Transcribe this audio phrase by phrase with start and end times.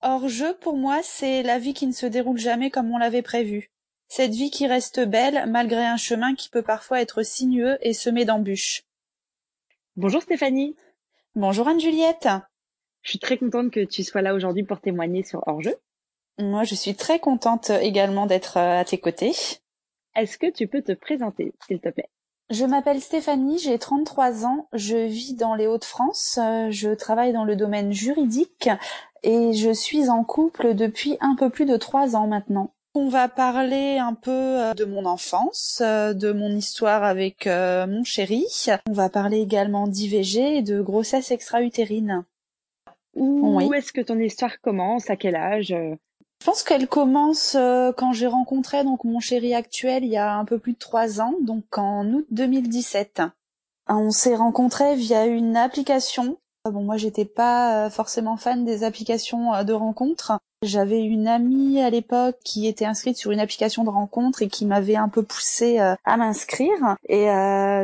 [0.00, 3.70] Hors-jeu, pour moi, c'est la vie qui ne se déroule jamais comme on l'avait prévu.
[4.08, 8.24] Cette vie qui reste belle malgré un chemin qui peut parfois être sinueux et semé
[8.24, 8.84] d'embûches.
[9.96, 10.76] Bonjour Stéphanie.
[11.34, 12.28] Bonjour Anne-Juliette.
[13.02, 15.76] Je suis très contente que tu sois là aujourd'hui pour témoigner sur Hors-jeu.
[16.38, 19.32] Moi, je suis très contente également d'être euh, à tes côtés.
[20.18, 22.08] Est-ce que tu peux te présenter, s'il te plaît?
[22.50, 27.44] Je m'appelle Stéphanie, j'ai 33 ans, je vis dans les Hauts-de-France, euh, je travaille dans
[27.44, 28.68] le domaine juridique
[29.22, 32.72] et je suis en couple depuis un peu plus de trois ans maintenant.
[32.94, 38.02] On va parler un peu euh, de mon enfance, euh, de mon histoire avec mon
[38.02, 38.44] chéri.
[38.88, 42.24] On va parler également d'IVG et de grossesse extra-utérine.
[43.14, 45.10] Où est-ce que ton histoire commence?
[45.10, 45.74] À quel âge?
[46.40, 47.56] Je pense qu'elle commence
[47.96, 51.20] quand j'ai rencontré donc mon chéri actuel il y a un peu plus de trois
[51.20, 53.22] ans, donc en août 2017.
[53.88, 58.84] On s'est rencontrés via une application ah bon, moi, j'étais pas euh, forcément fan des
[58.84, 60.32] applications euh, de rencontres.
[60.62, 64.66] J'avais une amie à l'époque qui était inscrite sur une application de rencontre et qui
[64.66, 66.96] m'avait un peu poussé euh, à m'inscrire.
[67.08, 67.28] Et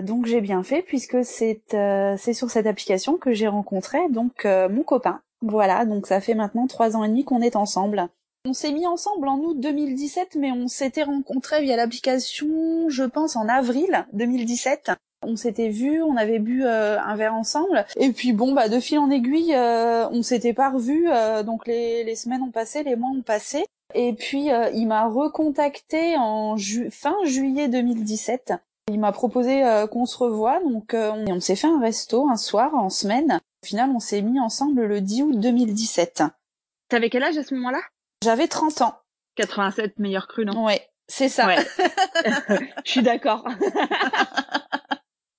[0.02, 4.82] donc j'ai bien fait puisque c'est c'est sur cette application que j'ai rencontré donc mon
[4.82, 5.20] copain.
[5.40, 8.08] Voilà, donc ça fait maintenant trois ans et demi qu'on est ensemble.
[8.46, 13.36] On s'est mis ensemble en août 2017, mais on s'était rencontrés via l'application, je pense,
[13.36, 14.90] en avril 2017.
[15.22, 18.78] On s'était vu, on avait bu euh, un verre ensemble, et puis bon, bah de
[18.80, 21.06] fil en aiguille, euh, on s'était pas revus.
[21.08, 26.16] Euh, donc les, semaines ont passé, les mois ont passé, et puis il m'a recontacté
[26.18, 26.56] en
[26.90, 28.52] fin juillet 2017.
[28.92, 32.74] Il m'a proposé qu'on se revoie, donc on, on s'est fait un resto un soir
[32.74, 33.40] en semaine.
[33.62, 36.24] Au final, on s'est mis ensemble le 10 août 2017.
[36.90, 37.80] T'avais quel âge à ce moment-là?
[38.22, 38.94] J'avais 30 ans.
[39.36, 40.64] 87 meilleur cru, non?
[40.64, 41.46] Ouais, c'est ça.
[41.46, 41.56] Ouais.
[42.84, 43.44] Je suis d'accord.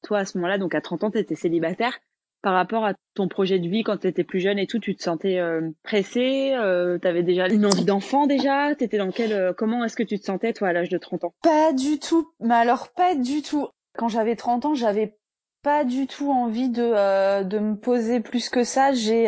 [0.04, 2.00] toi, à ce moment-là, donc à 30 ans, tu étais célibataire.
[2.42, 4.96] Par rapport à ton projet de vie quand tu étais plus jeune et tout, tu
[4.96, 8.76] te sentais euh, pressée euh, Tu avais déjà une envie d'enfant déjà?
[8.76, 11.24] T'étais dans quel euh, Comment est-ce que tu te sentais toi à l'âge de 30
[11.24, 11.34] ans?
[11.42, 12.30] Pas du tout.
[12.40, 13.68] Mais alors pas du tout.
[13.98, 15.18] Quand j'avais 30 ans, j'avais
[15.66, 18.94] pas du tout envie de euh, de me poser plus que ça.
[18.94, 19.26] J'ai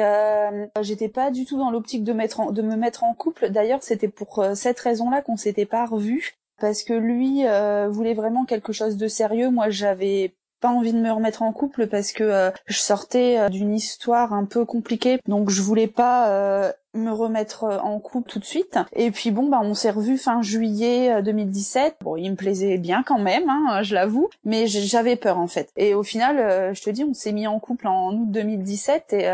[0.82, 3.50] j'étais pas du tout dans l'optique de mettre de me mettre en couple.
[3.50, 7.44] D'ailleurs, c'était pour cette raison-là qu'on s'était pas revus parce que lui
[7.90, 9.50] voulait vraiment quelque chose de sérieux.
[9.50, 13.50] Moi, j'avais pas envie de me remettre en couple parce que euh, je sortais euh,
[13.50, 18.40] d'une histoire un peu compliquée, donc je voulais pas euh, me remettre en couple tout
[18.40, 18.80] de suite.
[18.94, 21.98] Et puis bon, bah on s'est revu fin juillet 2017.
[22.02, 25.70] Bon, il me plaisait bien quand même, hein, je l'avoue, mais j'avais peur en fait.
[25.78, 29.30] Et au final, je te dis, on s'est mis en couple en août 2017 et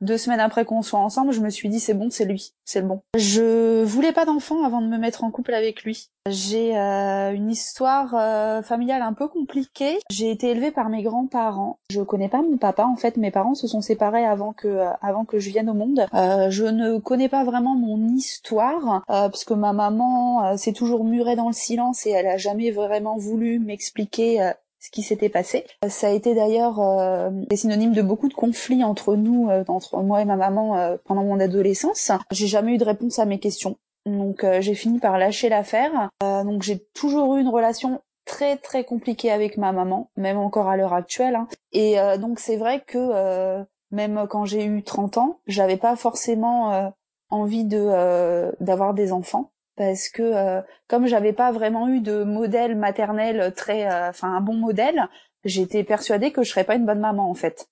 [0.00, 2.80] deux semaines après qu'on soit ensemble, je me suis dit c'est bon, c'est lui, c'est
[2.80, 3.00] le bon.
[3.16, 6.10] Je voulais pas d'enfant avant de me mettre en couple avec lui.
[6.28, 9.98] J'ai euh, une histoire euh, familiale un peu compliquée.
[10.10, 11.78] J'ai été élevée par mes grands-parents.
[11.90, 13.16] Je connais pas mon papa en fait.
[13.16, 16.06] Mes parents se sont séparés avant que euh, avant que je vienne au monde.
[16.12, 21.48] je ne connais pas vraiment mon histoire parce que ma maman s'est toujours murée dans
[21.48, 24.52] le silence et elle a jamais vraiment voulu m'expliquer
[24.86, 25.66] ce qui s'était passé.
[25.88, 30.22] Ça a été d'ailleurs euh, synonyme de beaucoup de conflits entre nous, euh, entre moi
[30.22, 32.12] et ma maman euh, pendant mon adolescence.
[32.30, 33.76] J'ai jamais eu de réponse à mes questions.
[34.04, 36.10] Donc euh, j'ai fini par lâcher l'affaire.
[36.20, 40.76] donc j'ai toujours eu une relation très très compliquée avec ma maman, même encore à
[40.76, 41.34] l'heure actuelle.
[41.34, 41.48] Hein.
[41.72, 46.92] Et donc c'est vrai que même quand j'ai eu 30 ans, j'avais pas forcément
[47.30, 52.76] envie de d'avoir des enfants parce que euh, comme j'avais pas vraiment eu de modèle
[52.76, 55.08] maternel très euh, enfin un bon modèle
[55.44, 57.68] j'étais persuadée que je serais pas une bonne maman en fait.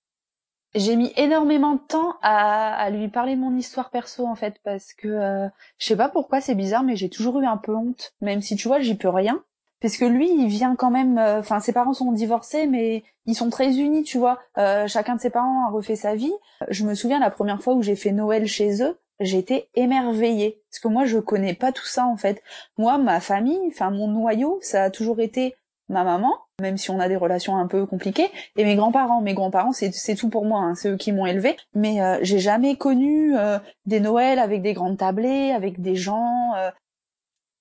[0.75, 4.57] J'ai mis énormément de temps à, à, lui parler de mon histoire perso en fait
[4.65, 5.49] parce que euh,
[5.79, 8.57] je sais pas pourquoi c'est bizarre mais j'ai toujours eu un peu honte même si
[8.57, 9.43] tu vois j'y peux rien.
[9.81, 13.51] Parce que lui il vient quand même enfin ses parents sont divorcés mais ils sont
[13.51, 14.41] très unis tu vois.
[14.87, 16.33] Chacun de ses parents a refait sa vie.
[16.69, 20.81] Je me souviens la première fois où j'ai fait Noël chez eux j'étais émerveillée parce
[20.81, 22.43] que moi je connais pas tout ça en fait.
[22.79, 25.55] Moi ma famille, enfin mon noyau, ça a toujours été
[25.89, 29.21] ma maman, même si on a des relations un peu compliquées, et mes grands-parents.
[29.21, 31.57] Mes grands-parents c'est tout pour moi, hein, c'est eux qui m'ont élevé.
[31.75, 36.55] Mais euh, j'ai jamais connu euh, des Noëls avec des grandes tablées, avec des gens.
[36.57, 36.71] Euh,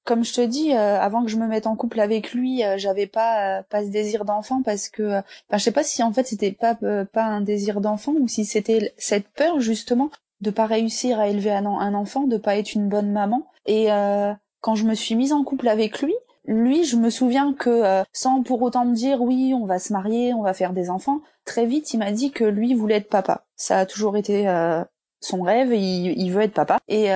[0.05, 3.63] comme je te dis, avant que je me mette en couple avec lui, j'avais pas
[3.69, 6.75] pas ce désir d'enfant parce que, enfin, je sais pas si en fait c'était pas
[6.75, 10.09] pas un désir d'enfant ou si c'était cette peur justement
[10.41, 13.47] de pas réussir à élever un, enfant, de pas être une bonne maman.
[13.65, 16.13] Et euh, quand je me suis mise en couple avec lui,
[16.45, 19.93] lui, je me souviens que euh, sans pour autant me dire oui, on va se
[19.93, 23.09] marier, on va faire des enfants, très vite il m'a dit que lui voulait être
[23.09, 23.45] papa.
[23.55, 24.83] Ça a toujours été euh,
[25.21, 26.79] son rêve, il, il, veut être papa.
[26.89, 27.07] Et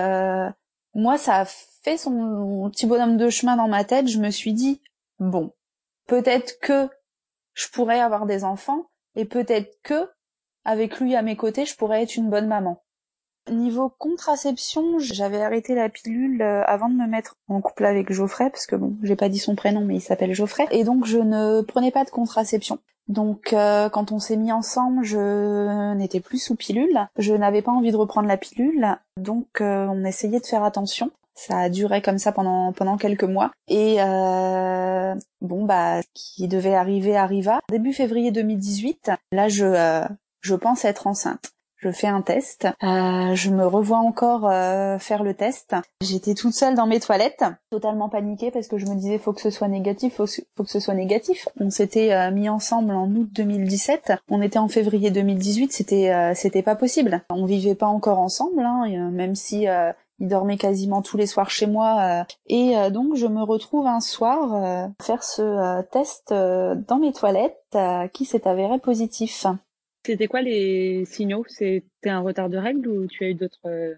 [0.93, 4.07] moi, ça a fait son petit bonhomme de chemin dans ma tête.
[4.07, 4.81] Je me suis dit
[5.19, 5.51] bon,
[6.07, 6.89] peut-être que
[7.53, 8.85] je pourrais avoir des enfants
[9.15, 10.09] et peut-être que
[10.63, 12.83] avec lui à mes côtés, je pourrais être une bonne maman.
[13.49, 18.49] Niveau contraception, j'avais arrêté la pilule euh, avant de me mettre en couple avec Geoffrey,
[18.49, 21.19] parce que bon, j'ai pas dit son prénom, mais il s'appelle Geoffrey, et donc je
[21.19, 22.79] ne prenais pas de contraception.
[23.07, 27.71] Donc euh, quand on s'est mis ensemble, je n'étais plus sous pilule, je n'avais pas
[27.71, 31.11] envie de reprendre la pilule, donc euh, on essayait de faire attention.
[31.33, 33.97] Ça a duré comme ça pendant pendant quelques mois et
[35.41, 37.59] bon bah ce qui devait arriver arriva.
[37.69, 40.03] Début février 2018, là je
[40.41, 42.67] je pense être enceinte je fais un test.
[42.83, 45.75] Euh, je me revois encore euh, faire le test.
[46.01, 49.41] J'étais toute seule dans mes toilettes, totalement paniquée parce que je me disais faut que
[49.41, 51.47] ce soit négatif, faut, que ce soit négatif.
[51.59, 54.13] On s'était euh, mis ensemble en août 2017.
[54.29, 55.71] On était en février 2018.
[55.71, 57.21] C'était c'était pas possible.
[57.29, 59.65] On vivait pas encore ensemble, hein, même si
[60.19, 62.25] il dormait quasiment tous les soirs chez moi.
[62.47, 67.77] et donc je me retrouve un soir faire ce test dans mes toilettes
[68.13, 69.45] qui s'est avéré positif.
[70.07, 71.43] C'était quoi les signaux?
[71.49, 73.93] C'était un retard de règles ou tu as eu d'autres euh,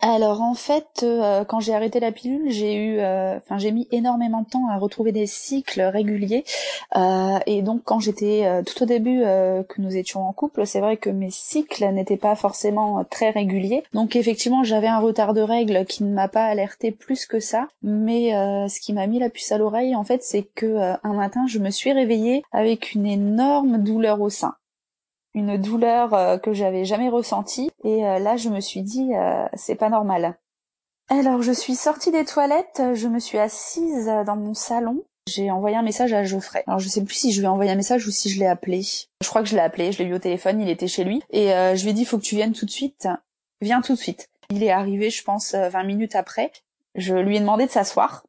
[0.00, 3.88] alors en fait, euh, quand j'ai arrêté la pilule, j'ai eu, euh, enfin j'ai mis
[3.90, 6.44] énormément de temps à retrouver des cycles réguliers.
[7.46, 11.10] et donc quand j'étais tout au début que nous étions en couple, c'est vrai que
[11.10, 13.82] mes cycles n'étaient pas forcément très réguliers.
[13.92, 17.66] Donc effectivement, j'avais un retard de règles qui ne m'a pas alerté plus que ça.
[17.82, 18.30] Mais
[18.68, 21.58] ce qui m'a mis la puce à l'oreille, en fait, c'est que un matin, je
[21.58, 24.54] me suis réveillée avec une énorme douleur au sein
[25.34, 29.46] une douleur euh, que j'avais jamais ressentie et euh, là je me suis dit euh,
[29.54, 30.38] c'est pas normal.
[31.10, 35.76] Alors je suis sortie des toilettes, je me suis assise dans mon salon, j'ai envoyé
[35.76, 36.64] un message à Geoffrey.
[36.66, 38.46] Alors je sais plus si je lui ai envoyé un message ou si je l'ai
[38.46, 38.82] appelé.
[38.82, 41.22] Je crois que je l'ai appelé, je l'ai eu au téléphone, il était chez lui
[41.30, 43.08] et je lui ai dit faut que tu viennes tout de suite.
[43.62, 44.28] Viens tout de suite.
[44.50, 46.52] Il est arrivé je pense 20 minutes après.
[46.94, 48.26] Je lui ai demandé de s'asseoir.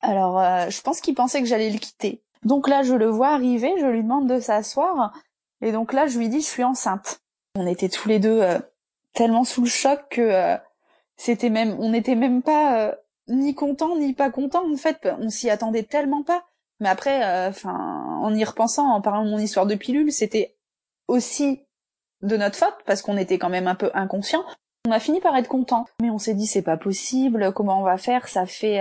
[0.00, 0.40] Alors
[0.70, 2.20] je pense qu'il pensait que j'allais le quitter.
[2.42, 5.12] Donc là je le vois arriver, je lui demande de s'asseoir
[5.60, 7.20] et donc là, je lui dis, je suis enceinte.
[7.56, 8.58] On était tous les deux euh,
[9.14, 10.56] tellement sous le choc que euh,
[11.16, 12.94] c'était même, on n'était même pas euh,
[13.28, 14.70] ni content ni pas content.
[14.70, 16.44] En fait, on s'y attendait tellement pas.
[16.80, 17.74] Mais après, enfin,
[18.22, 20.56] en y repensant, en parlant de mon histoire de pilule, c'était
[21.08, 21.66] aussi
[22.22, 24.44] de notre faute parce qu'on était quand même un peu inconscient.
[24.88, 27.82] On a fini par être content, mais on s'est dit c'est pas possible, comment on
[27.82, 28.26] va faire?
[28.26, 28.80] Ça fait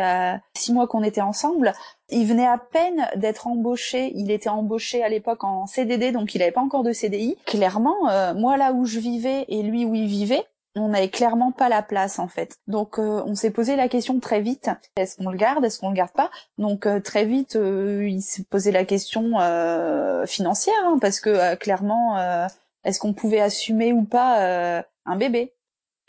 [0.57, 1.73] six mois qu'on était ensemble.
[2.07, 4.13] Il venait à peine d'être embauché.
[4.15, 7.35] Il était embauché à l'époque en CDD, donc il n'avait pas encore de CDI.
[7.45, 10.45] Clairement, euh, moi là où je vivais et lui où il vivait,
[10.77, 12.55] on n'avait clairement pas la place en fait.
[12.67, 15.89] Donc euh, on s'est posé la question très vite est-ce qu'on le garde, est-ce qu'on
[15.89, 16.31] le garde pas?
[16.57, 19.31] Donc euh, très vite il s'est posé la question
[20.25, 22.47] financière hein, parce que clairement
[22.85, 25.51] est-ce qu'on pouvait assumer ou pas un bébé?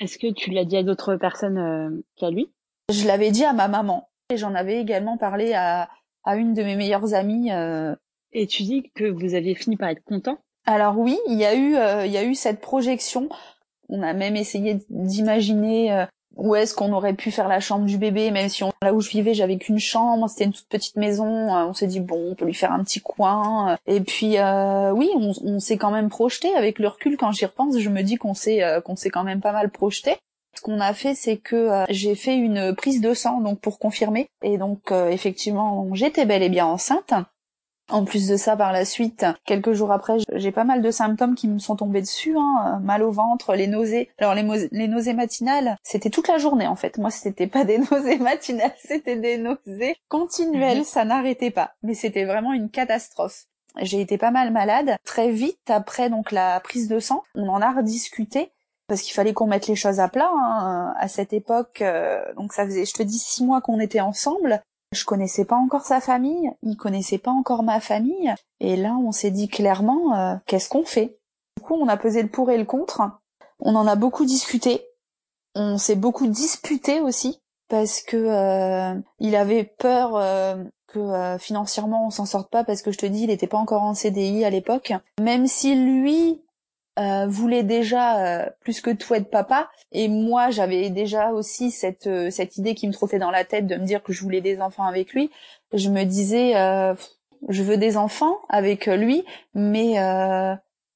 [0.00, 2.50] Est-ce que tu l'as dit à d'autres personnes qu'à lui?
[2.92, 4.08] Je l'avais dit à ma maman.
[4.30, 5.88] Et j'en avais également parlé à,
[6.24, 7.50] à une de mes meilleures amies.
[7.52, 7.94] Euh...
[8.32, 10.38] Et tu dis que vous aviez fini par être content?
[10.66, 13.30] Alors oui, il y a eu, euh, il y a eu cette projection.
[13.88, 16.04] On a même essayé d'imaginer euh,
[16.38, 19.00] où est-ce qu'on aurait pu faire la chambre du bébé, même si on, là où
[19.00, 21.54] je vivais, j'avais qu'une chambre, c'était une toute petite maison.
[21.54, 23.76] Euh, on s'est dit bon, on peut lui faire un petit coin.
[23.86, 24.36] Et puis
[24.92, 25.10] oui,
[25.44, 26.54] on, s'est quand même projeté.
[26.54, 29.40] Avec le recul, quand j'y repense, je me dis qu'on s'est qu'on s'est quand même
[29.40, 30.16] pas mal projeté.
[30.58, 33.78] Ce qu'on a fait, c'est que euh, j'ai fait une prise de sang donc pour
[33.78, 34.28] confirmer.
[34.42, 37.12] Et donc euh, effectivement, j'étais bel et bien enceinte.
[37.90, 41.34] En plus de ça, par la suite, quelques jours après, j'ai pas mal de symptômes
[41.34, 42.80] qui me sont tombés dessus, hein.
[42.82, 44.10] mal au ventre, les nausées.
[44.18, 46.98] Alors les, les nausées matinales, c'était toute la journée en fait.
[46.98, 50.84] Moi, c'était pas des nausées matinales, c'était des nausées continuelles, mhm.
[50.84, 51.72] ça n'arrêtait pas.
[51.82, 53.46] Mais c'était vraiment une catastrophe.
[53.80, 54.96] J'ai été pas mal malade.
[55.04, 58.52] Très vite après donc la prise de sang, on en a rediscuté
[58.88, 61.82] parce qu'il fallait qu'on mette les choses à plat hein, à cette époque.
[61.82, 64.62] Euh, donc ça faisait, je te dis, six mois qu'on était ensemble.
[64.92, 69.12] Je connaissais pas encore sa famille, il connaissait pas encore ma famille, et là on
[69.12, 71.18] s'est dit clairement euh, qu'est-ce qu'on fait?
[71.56, 73.02] Du coup on a pesé le pour et le contre.
[73.60, 74.82] On en a beaucoup discuté.
[75.54, 80.12] On s'est beaucoup disputé aussi parce que euh, il avait peur
[80.86, 83.82] que financièrement on s'en sorte pas parce que je te dis il était pas encore
[83.82, 84.92] en CDI à l'époque.
[85.20, 86.40] Même si lui
[86.98, 89.70] euh, voulait déjà euh, plus que tout être papa.
[89.92, 93.66] Et moi j'avais déjà aussi cette euh, cette idée qui me trottait dans la tête
[93.66, 95.30] de me dire que je voulais des enfants avec lui.
[95.72, 96.54] Je me disais
[97.48, 99.24] je veux des enfants avec lui
[99.54, 99.94] mais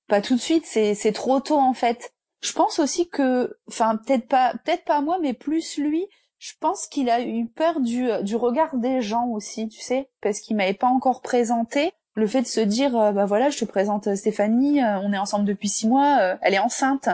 [0.08, 0.64] pas tout de suite.
[0.66, 2.12] C'est c'est trop tôt en fait.
[2.40, 6.06] Je pense aussi que enfin peut-être pas peut-être pas moi mais plus lui
[6.38, 10.40] je pense qu'il a eu peur du du regard des gens aussi tu sais parce
[10.40, 13.64] qu'il m'avait pas encore présenté le fait de se dire euh, bah voilà je te
[13.64, 17.08] présente euh, Stéphanie euh, on est ensemble depuis six mois elle est enceinte.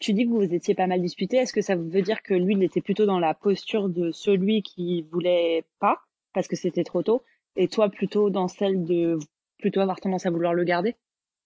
[0.00, 1.38] Tu dis que vous étiez pas mal disputé.
[1.38, 4.62] Est-ce que ça veut dire que lui il était plutôt dans la posture de celui
[4.62, 5.98] qui voulait pas
[6.34, 7.24] parce que c'était trop tôt
[7.56, 9.18] et toi plutôt dans celle de
[9.58, 10.94] plutôt avoir tendance à vouloir le garder?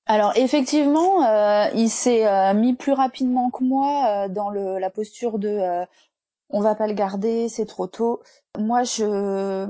[0.06, 4.90] Alors effectivement, euh, il s'est euh, mis plus rapidement que moi euh, dans le, la
[4.90, 5.84] posture de
[6.50, 8.22] on va pas le garder, c'est trop tôt.
[8.58, 9.66] Moi, je,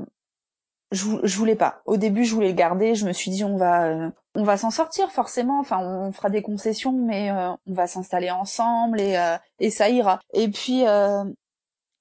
[0.93, 1.81] je, voulais pas.
[1.85, 2.95] Au début, je voulais le garder.
[2.95, 5.59] Je me suis dit on va on va s'en sortir forcément.
[5.59, 9.17] Enfin, on fera des concessions, mais on va s'installer ensemble et
[9.59, 10.19] et ça ira.
[10.33, 10.83] Et puis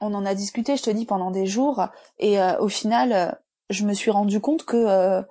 [0.00, 1.88] on en a discuté, je te dis, pendant des jours.
[2.18, 3.38] Et au final,
[3.70, 5.22] je me suis rendu compte que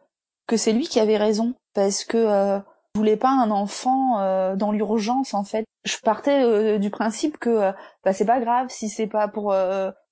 [0.47, 2.61] que c'est lui qui avait raison parce que
[2.93, 5.65] je voulais pas un enfant euh, dans l'urgence en fait.
[5.85, 7.71] Je partais euh, du principe que euh,
[8.03, 9.55] bah c'est pas grave si c'est pas pour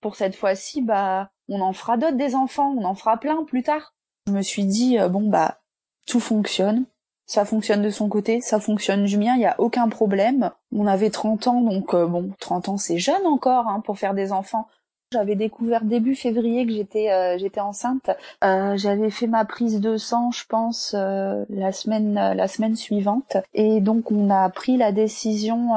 [0.01, 3.63] pour cette fois-ci, bah on en fera d'autres des enfants, on en fera plein plus
[3.63, 3.93] tard.
[4.27, 5.59] Je me suis dit bon bah
[6.07, 6.85] tout fonctionne,
[7.25, 10.51] ça fonctionne de son côté, ça fonctionne du mien, il y a aucun problème.
[10.71, 14.31] On avait 30 ans donc bon 30 ans c'est jeune encore hein, pour faire des
[14.31, 14.67] enfants.
[15.11, 18.11] J'avais découvert début février que j'étais euh, j'étais enceinte.
[18.43, 23.37] Euh, j'avais fait ma prise de sang, je pense, euh, la semaine la semaine suivante,
[23.55, 25.73] et donc on a pris la décision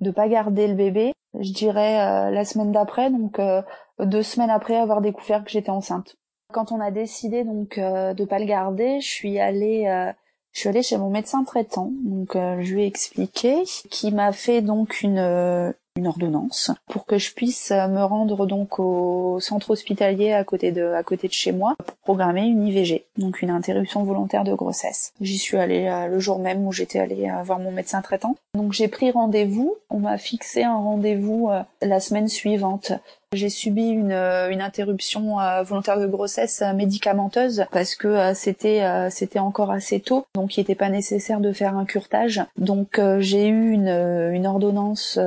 [0.00, 1.12] de pas garder le bébé.
[1.38, 3.40] Je dirais la semaine d'après, donc
[3.98, 6.16] deux semaines après avoir découvert que j'étais enceinte.
[6.52, 10.12] Quand on a décidé donc de pas le garder, je suis allée
[10.52, 14.60] je suis allée chez mon médecin traitant, donc je lui ai expliqué, qui m'a fait
[14.60, 20.32] donc une une ordonnance pour que je puisse euh, me rendre donc au centre hospitalier
[20.32, 20.94] à côté de
[21.30, 25.12] chez moi pour programmer une IVG, donc une interruption volontaire de grossesse.
[25.20, 28.36] J'y suis allée euh, le jour même où j'étais allée euh, voir mon médecin traitant.
[28.54, 31.50] Donc j'ai pris rendez-vous, on m'a fixé un rendez-vous
[31.82, 32.92] la semaine suivante
[33.32, 38.80] j'ai subi une, euh, une interruption euh, volontaire de grossesse euh, médicamenteuse parce que c'était
[39.10, 42.42] c'était encore assez tôt, donc il n'était pas nécessaire de faire un curtage.
[42.56, 45.18] Donc j'ai eu une, une ordonnance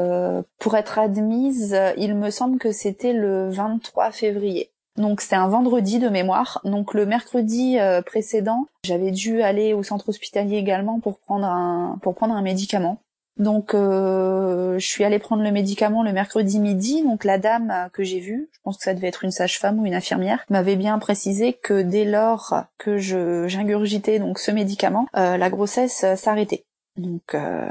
[0.60, 1.78] pour être admise.
[1.98, 4.70] Il me semble que c'était le 23 février.
[4.98, 6.62] Donc c'était un vendredi de mémoire.
[6.64, 12.16] Donc le mercredi précédent, j'avais dû aller au centre hospitalier également pour prendre un pour
[12.16, 13.00] prendre un médicament.
[13.38, 17.04] Donc euh, je suis allée prendre le médicament le mercredi midi.
[17.04, 19.86] Donc la dame que j'ai vue, je pense que ça devait être une sage-femme ou
[19.86, 25.38] une infirmière, m'avait bien précisé que dès lors que je j'ingurgitais donc ce médicament, euh,
[25.38, 26.66] la grossesse s'arrêtait.
[26.96, 27.68] Donc euh,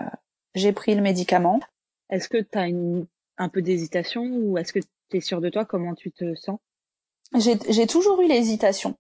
[0.54, 1.61] j'ai pris le médicament.
[2.11, 2.66] Est-ce que tu as
[3.38, 5.64] un peu d'hésitation ou est-ce que tu es sûre de toi?
[5.64, 6.59] Comment tu te sens?
[7.38, 8.95] J'ai toujours eu l'hésitation.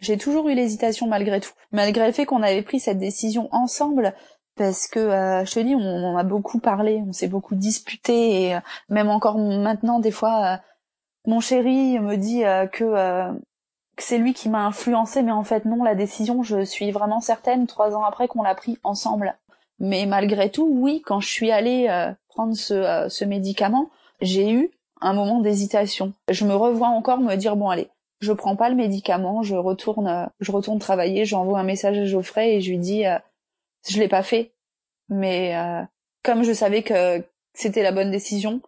[0.00, 1.52] J'ai toujours eu l'hésitation malgré tout.
[1.70, 4.14] Malgré le fait qu'on avait pris cette décision ensemble,
[4.56, 8.42] parce que euh, je te dis, on, en a beaucoup parlé, on s'est beaucoup disputé
[8.42, 10.56] et euh, même encore maintenant des fois, euh,
[11.26, 13.32] mon chéri me dit que,
[13.96, 17.20] que c'est lui qui m'a influencé, mais en fait non, la décision, je suis vraiment
[17.20, 19.34] certaine trois ans après qu'on l'a pris ensemble.
[19.80, 21.88] Mais malgré tout, oui, quand je suis allée
[22.28, 24.70] prendre ce, ce médicament, j'ai eu
[25.00, 26.12] un moment d'hésitation.
[26.30, 27.88] Je me revois encore me dire bon allez,
[28.20, 32.54] je prends pas le médicament, je retourne, je retourne travailler, j'envoie un message à Geoffrey
[32.54, 33.04] et je lui dis
[33.88, 34.52] je l'ai pas fait,
[35.08, 35.82] mais euh,
[36.22, 37.24] comme je savais que
[37.54, 38.60] c'était la bonne décision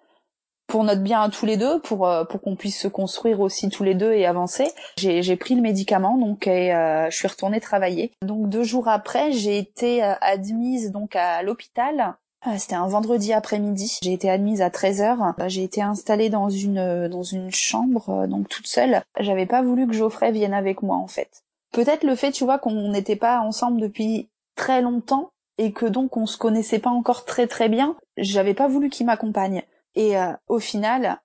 [0.66, 3.70] pour notre bien à tous les deux, pour euh, pour qu'on puisse se construire aussi
[3.70, 7.28] tous les deux et avancer, j'ai j'ai pris le médicament donc et euh, je suis
[7.28, 8.12] retournée travailler.
[8.22, 12.14] Donc deux jours après, j'ai été admise donc à l'hôpital.
[12.56, 13.98] C'était un vendredi après-midi.
[14.00, 15.34] J'ai été admise à 13h.
[15.48, 19.02] J'ai été installée dans une dans une chambre donc toute seule.
[19.18, 21.42] J'avais pas voulu que Geoffrey vienne avec moi en fait.
[21.72, 24.28] Peut-être le fait, tu vois, qu'on n'était pas ensemble depuis
[24.58, 28.68] très longtemps et que donc on se connaissait pas encore très très bien, j'avais pas
[28.68, 29.62] voulu qu'il m'accompagne.
[29.94, 31.20] Et euh, au final,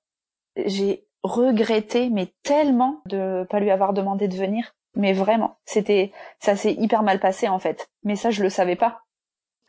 [0.65, 4.73] j'ai regretté mais tellement de pas lui avoir demandé de venir.
[4.95, 7.89] Mais vraiment, c'était ça s'est hyper mal passé en fait.
[8.03, 9.01] Mais ça je le savais pas.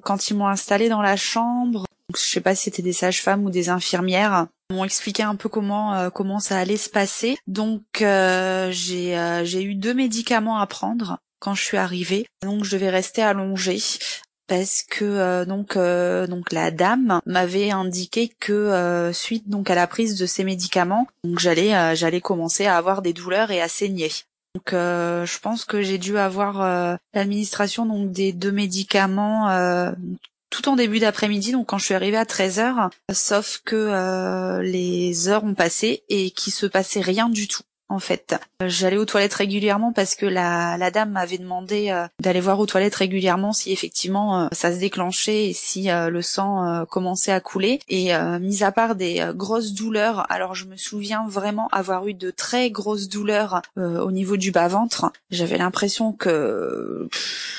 [0.02, 3.50] Quand ils m'ont installé dans la chambre, je sais pas si c'était des sages-femmes ou
[3.50, 7.38] des infirmières, m'ont expliqué un peu comment euh, comment ça allait se passer.
[7.46, 12.26] Donc euh, j'ai j'ai eu deux médicaments à prendre quand je suis arrivée.
[12.42, 13.82] Donc je devais rester allongée
[14.46, 19.74] parce que euh, donc euh, donc la dame m'avait indiqué que euh, suite donc à
[19.74, 23.68] la prise de ces médicaments, donc j'allais j'allais commencer à avoir des douleurs et à
[23.68, 24.10] saigner.
[24.54, 29.92] Donc je pense que j'ai dû avoir l'administration donc des deux médicaments
[30.50, 35.42] tout en début d'après-midi, donc quand je suis arrivée à 13h, sauf que les heures
[35.42, 38.36] ont passé et qu'il se passait rien du tout en fait.
[38.60, 42.58] Euh, j'allais aux toilettes régulièrement parce que la, la dame m'avait demandé euh, d'aller voir
[42.58, 47.40] aux toilettes régulièrement si effectivement euh, ça se déclenchait et si le sang commençait à
[47.40, 47.78] couler.
[47.88, 52.30] Et mis à part des grosses douleurs, alors je me souviens vraiment avoir eu de
[52.30, 55.12] très grosses douleurs au niveau du bas-ventre.
[55.30, 57.08] J'avais l'impression que,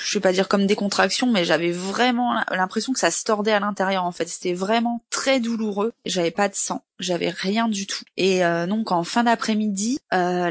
[0.06, 3.54] je vais pas dire comme des contractions, mais j'avais vraiment l'impression que ça se tordait
[3.54, 4.28] à l'intérieur en fait.
[4.28, 5.94] C'était vraiment très douloureux.
[6.06, 8.06] J'avais pas de sang j'avais rien du tout.
[8.16, 10.00] Et donc en fin d'après-midi,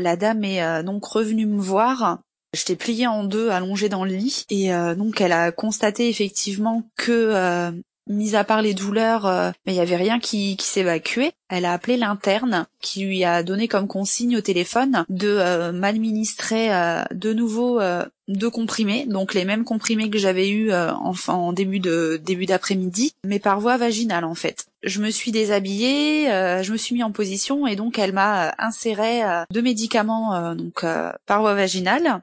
[0.00, 2.20] la dame est donc revenue me voir.
[2.54, 7.72] J'étais pliée en deux, allongée dans le lit, et donc elle a constaté effectivement que
[8.06, 11.32] mis à part les douleurs, euh, mais il y avait rien qui, qui s'évacuait.
[11.48, 16.74] Elle a appelé l'interne qui lui a donné comme consigne au téléphone de euh, m'administrer
[16.74, 17.80] euh, de nouveau
[18.28, 23.12] deux comprimés, donc les mêmes comprimés que j'avais eu en, en, début de début d'après-midi,
[23.24, 24.66] mais par voie vaginale en fait.
[24.82, 26.26] Je me suis déshabillée,
[26.62, 29.20] je me suis mis en position et donc elle m'a inséré
[29.50, 30.86] deux médicaments donc
[31.26, 32.22] par voie vaginale.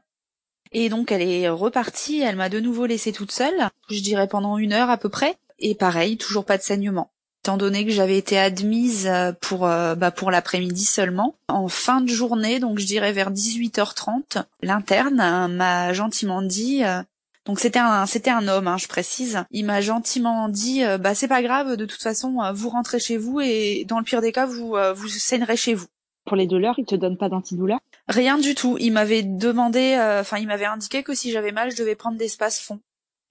[0.72, 4.58] Et donc elle est repartie, elle m'a de nouveau laissée toute seule, je dirais pendant
[4.58, 5.38] une heure à peu près.
[5.62, 7.12] Et pareil, toujours pas de saignement.
[7.44, 12.02] Étant donné que j'avais été admise euh, pour euh, bah, pour l'après-midi seulement, en fin
[12.02, 16.84] de journée, donc je dirais vers 18h30, l'interne euh, m'a gentiment dit
[17.48, 19.44] donc c'était un c'était un homme, hein, je précise.
[19.50, 23.40] Il m'a gentiment dit bah c'est pas grave, de toute façon vous rentrez chez vous
[23.42, 25.88] et dans le pire des cas vous vous saignerez chez vous.
[26.26, 27.80] Pour les douleurs, il te donne pas d'antidouleur?
[28.08, 28.78] Rien du tout.
[28.80, 32.30] Il m'avait demandé, enfin il m'avait indiqué que si j'avais mal, je devais prendre des
[32.30, 32.80] fond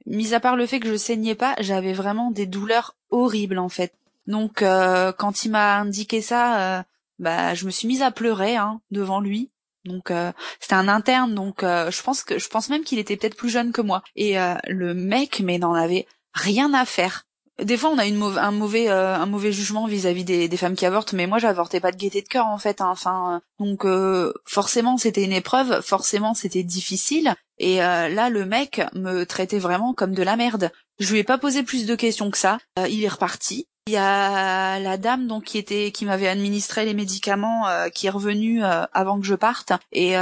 [0.07, 3.69] mis à part le fait que je saignais pas, j'avais vraiment des douleurs horribles en
[3.69, 3.95] fait.
[4.26, 6.83] Donc euh, quand il m'a indiqué ça, euh,
[7.19, 9.50] bah je me suis mise à pleurer hein, devant lui.
[9.85, 13.37] Donc euh, c'était un interne, donc je pense que je pense même qu'il était peut-être
[13.37, 14.02] plus jeune que moi.
[14.16, 14.37] Et
[14.69, 17.26] le mec, mais n'en avait rien à faire
[17.62, 20.86] des fois on a une un mauvais euh, un mauvais jugement vis-à-vis des, femmes qui
[20.86, 22.88] avortent mais moi j'avortais pas de gaieté de cœur en fait hein.
[22.90, 27.34] enfin donc euh, forcément c'était une épreuve forcément c'était difficile.
[27.58, 30.70] Et euh, là le mec me traitait vraiment comme de la merde.
[30.98, 32.58] Je lui ai pas posé plus de questions que ça.
[32.88, 33.66] Il est reparti.
[33.86, 38.10] Il y a la dame donc qui était qui m'avait administré les médicaments qui est
[38.10, 39.72] revenue avant que je parte.
[39.92, 40.14] Et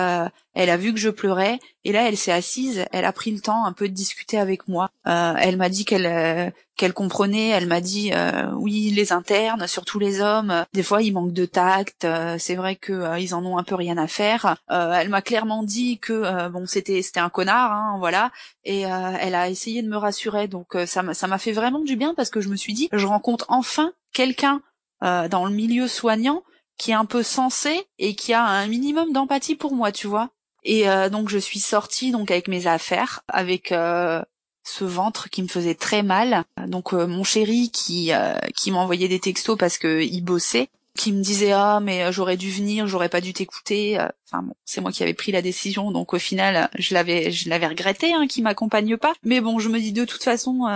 [0.59, 3.41] elle a vu que je pleurais et là elle s'est assise elle a pris le
[3.41, 7.49] temps un peu de discuter avec moi elle m'a dit qu'elle qu'elle comprenait.
[7.49, 11.45] Elle m'a dit euh, oui, les internes, surtout les hommes, des fois ils manquent de
[11.45, 12.07] tact.
[12.07, 14.57] Euh, c'est vrai que euh, ils en ont un peu rien à faire.
[14.71, 18.31] elle m'a clairement dit que bon c'était c'était un connard, hein, voilà.
[18.65, 20.49] Et elle a essayé de me rassurer.
[20.49, 23.07] Donc ça ça m'a fait vraiment du bien parce que je me suis dit je
[23.07, 24.63] rencontre enfin quelqu'un
[25.03, 26.45] dans le milieu soignant
[26.79, 30.31] qui est un peu sensé et qui a un minimum d'empathie pour moi, tu vois.
[30.71, 33.73] Et donc je suis sortie donc avec mes affaires, avec
[34.69, 36.45] ce ventre qui me faisait très mal.
[36.67, 41.13] Donc euh, mon chéri qui euh, qui m'envoyait des textos parce que il bossait, qui
[41.13, 43.99] me disait ah mais euh, j'aurais dû venir, j'aurais pas dû t'écouter.
[44.27, 47.49] Enfin bon, c'est moi qui avais pris la décision, donc au final je l'avais je
[47.49, 49.15] l'avais regretté hein, qu'il m'accompagne pas.
[49.25, 50.67] Mais bon, je me dis de toute façon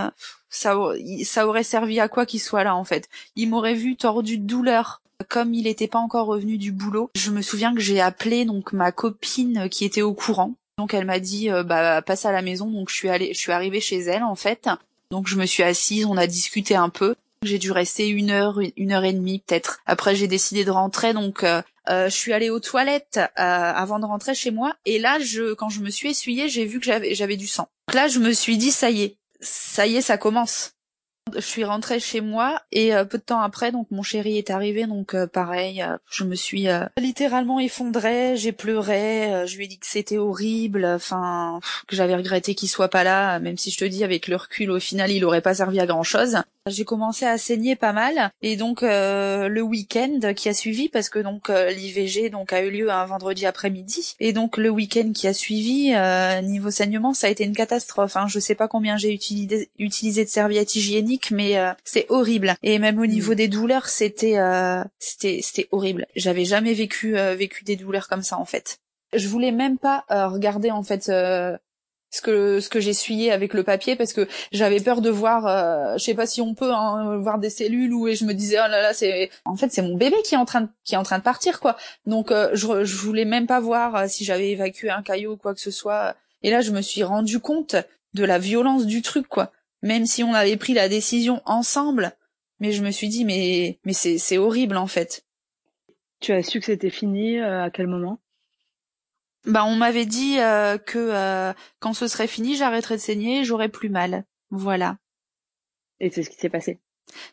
[0.49, 0.75] ça
[1.23, 3.07] ça aurait servi à quoi qu'il soit là en fait.
[3.35, 7.31] Il m'aurait vu tordu de douleur comme il n'était pas encore revenu du boulot, je
[7.31, 11.19] me souviens que j'ai appelé donc ma copine qui était au courant donc elle m'a
[11.19, 12.69] dit euh, bah passe à la maison.
[12.69, 14.69] Donc je suis allée, je suis arrivée chez elle en fait.
[15.11, 17.15] Donc je me suis assise, on a discuté un peu.
[17.43, 19.81] J'ai dû rester une heure, une heure et demie peut-être.
[19.85, 24.05] Après j'ai décidé de rentrer, donc euh, euh, je suis allée aux toilettes avant de
[24.05, 24.73] rentrer chez moi.
[24.85, 27.67] Et là, je, quand je me suis essuyée, j'ai vu que j'avais, j'avais du sang.
[27.89, 30.73] Donc là, je me suis dit ça y est, ça y est, ça commence.
[31.35, 34.49] Je suis rentrée chez moi et euh, peu de temps après, donc mon chéri est
[34.49, 39.67] arrivé, donc euh, pareil, euh, je me suis littéralement effondrée, j'ai pleuré, je lui ai
[39.67, 43.77] dit que c'était horrible, enfin que j'avais regretté qu'il soit pas là, même si je
[43.77, 46.37] te dis avec le recul, au final, il aurait pas servi à grand chose.
[46.69, 51.19] J'ai commencé à saigner pas mal et donc le week-end qui a suivi, parce que
[51.19, 55.33] donc l'IVG donc a eu lieu un vendredi après-midi et donc le week-end qui a
[55.33, 55.93] suivi,
[56.43, 58.15] niveau saignement, ça a été une catastrophe.
[58.15, 58.27] Hein.
[58.27, 62.55] Je sais pas combien j'ai utilisé, utilisé de serviettes hygiéniques mais euh, c'est horrible.
[62.63, 63.35] Et même au niveau mm.
[63.35, 66.05] des douleurs, c'était euh, c'était c'était horrible.
[66.15, 68.79] J'avais jamais vécu euh, vécu des douleurs comme ça en fait.
[69.13, 71.11] Je voulais même pas regarder en fait
[72.13, 75.97] ce que ce que j'essuyais avec le papier parce que j'avais peur de voir euh,
[75.97, 78.57] je sais pas si on peut hein, voir des cellules ou et je me disais
[78.63, 80.95] oh là là c'est en fait c'est mon bébé qui est en train de, qui
[80.95, 84.51] est en train de partir quoi donc je je voulais même pas voir si j'avais
[84.51, 87.75] évacué un caillot ou quoi que ce soit et là je me suis rendu compte
[88.13, 89.51] de la violence du truc quoi
[89.83, 92.13] même si on avait pris la décision ensemble.
[92.59, 95.25] Mais je me suis dit, mais, mais c'est, c'est horrible en fait.
[96.21, 98.19] Tu as su que c'était fini euh, à quel moment?
[99.45, 103.43] Bah, on m'avait dit euh, que euh, quand ce serait fini, j'arrêterais de saigner, et
[103.43, 104.23] j'aurais plus mal.
[104.51, 104.97] Voilà.
[105.99, 106.79] Et c'est ce qui s'est passé.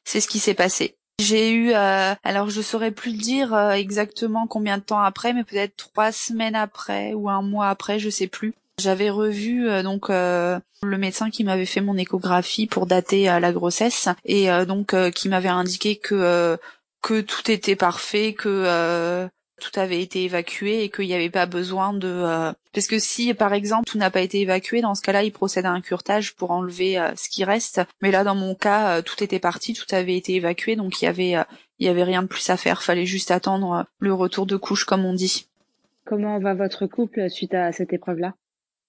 [0.04, 0.96] C'est ce qui s'est passé.
[1.20, 5.76] J'ai eu, alors je saurais plus le dire exactement combien de temps après, mais peut-être
[5.76, 8.54] trois semaines après ou un mois après, je sais plus.
[8.80, 13.38] J'avais revu euh, donc euh, le médecin qui m'avait fait mon échographie pour dater euh,
[13.38, 16.58] la grossesse et donc qui m'avait indiqué que
[17.02, 19.28] que tout était parfait, que
[19.60, 23.52] tout avait été évacué et qu'il n'y avait pas besoin de parce que si par
[23.52, 26.50] exemple tout n'a pas été évacué dans ce cas-là il procède à un curtage pour
[26.50, 27.80] enlever ce qui reste.
[28.02, 31.08] Mais là dans mon cas tout était parti tout avait été évacué donc il y
[31.08, 31.36] avait
[31.78, 32.82] il y avait rien de plus à faire.
[32.82, 35.46] Fallait juste attendre le retour de couche comme on dit.
[36.04, 38.34] Comment va votre couple suite à cette épreuve-là?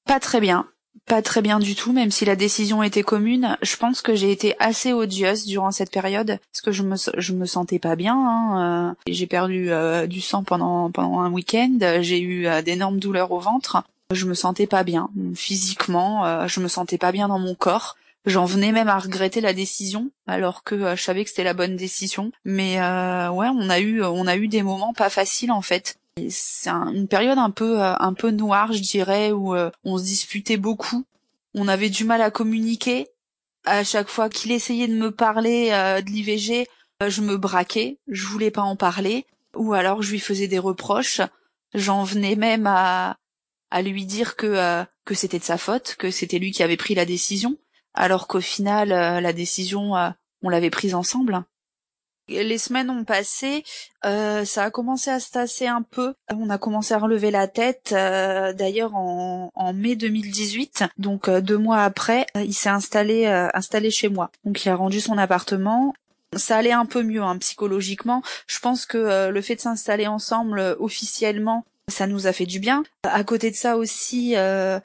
[0.06, 0.68] Pas très bien.
[1.06, 3.58] Pas très bien du tout, même si la décision était commune.
[3.62, 7.34] Je pense que j'ai été assez odieuse durant cette période, parce que je me je
[7.34, 8.16] me sentais pas bien.
[8.16, 8.92] Hein.
[8.92, 11.78] Euh, j'ai perdu euh, du sang pendant pendant un week-end.
[12.02, 13.84] J'ai eu euh, d'énormes douleurs au ventre.
[14.14, 16.48] Je me sentais pas bien physiquement.
[16.48, 17.96] je me sentais pas bien dans mon corps.
[18.26, 21.78] J'en venais même à regretter la décision, alors que je savais que c'était la bonne
[21.78, 22.32] décision.
[22.44, 25.98] Mais ouais, on a eu on a eu des moments pas faciles en fait
[26.30, 30.04] c'est une période un peu euh, un peu noire, je dirais, où euh, on se
[30.04, 31.06] disputait beaucoup.
[31.54, 33.08] On avait du mal à communiquer.
[33.66, 36.68] À chaque fois qu'il essayait de me parler euh, de l'IVG,
[37.08, 41.22] je me braquais, je voulais pas en parler, ou alors je lui faisais des reproches.
[41.74, 43.18] J'en venais même à
[43.70, 46.94] à lui dire que que c'était de sa faute, que c'était lui qui avait pris
[46.94, 47.58] la décision,
[47.94, 49.94] alors qu'au final la décision
[50.42, 51.46] on l'avait prise ensemble
[52.28, 53.64] les semaines ont passé,
[54.06, 56.14] euh, ça a commencé à se tasser un peu.
[56.34, 57.92] On a commencé à relever la tête.
[57.94, 64.10] Euh, d'ailleurs, en, mai 2018, donc euh, deux mois après, il s'est installé installé chez
[64.10, 64.32] moi.
[64.44, 65.94] Donc il a rendu son appartement.
[66.36, 68.22] Ça allait un peu mieux hein, psychologiquement.
[68.48, 72.84] Je pense que le fait de s'installer ensemble officiellement, ça nous a fait du bien.
[73.04, 74.36] À côté de ça aussi,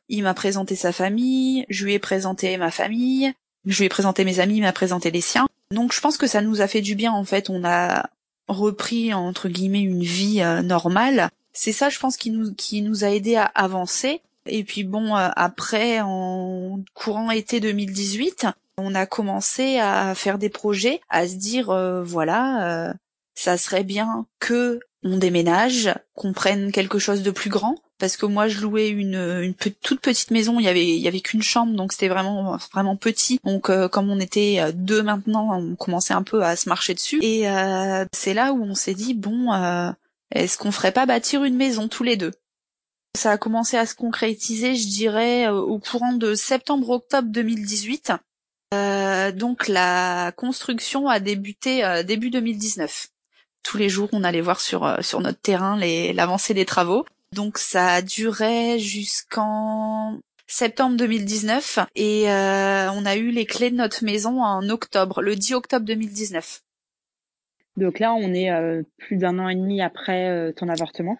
[0.09, 3.33] il m'a présenté sa famille, je lui ai présenté ma famille,
[3.67, 5.47] je lui ai présenté mes amis, il m'a présenté les siens.
[5.73, 7.51] Donc je pense que ça nous a fait du bien en fait.
[7.51, 8.09] On a
[8.49, 11.31] repris entre guillemets une vie euh, normale.
[11.53, 14.21] C'est ça, je pense, qui nous qui nous a aidé à avancer.
[14.47, 18.47] Et puis bon, euh, après, en courant été 2018,
[18.79, 22.95] on a commencé à faire des projets, à se dire euh, voilà,
[23.35, 28.27] ça serait bien que on déménage, qu'on prenne quelque chose de plus grand, parce que
[28.27, 32.59] moi je louais une, toute petite maison, il y avait qu'une chambre donc c'était vraiment
[32.73, 33.41] vraiment petit.
[33.45, 36.95] Donc euh, comme on était euh, deux maintenant, on commençait un peu à se marcher
[36.95, 37.19] dessus.
[37.23, 39.53] Et euh, c'est là où on s'est dit bon
[40.33, 42.33] est-ce qu'on ferait pas bâtir une maison tous les deux?
[43.17, 48.13] Ça a commencé à se concrétiser, je dirais au courant de septembre-octobre 2018.
[49.35, 53.09] donc la construction a débuté début 2019
[53.63, 57.89] tous les jours on allait voir sur sur notre terrain l'avancée des travaux donc ça
[57.89, 64.43] a duré jusqu'en septembre 2019 et euh, on a eu les clés de notre maison
[64.43, 66.63] en octobre, le 10 octobre 2019.
[67.77, 71.19] Donc là, on est euh, plus d'un an et demi après euh, ton avortement.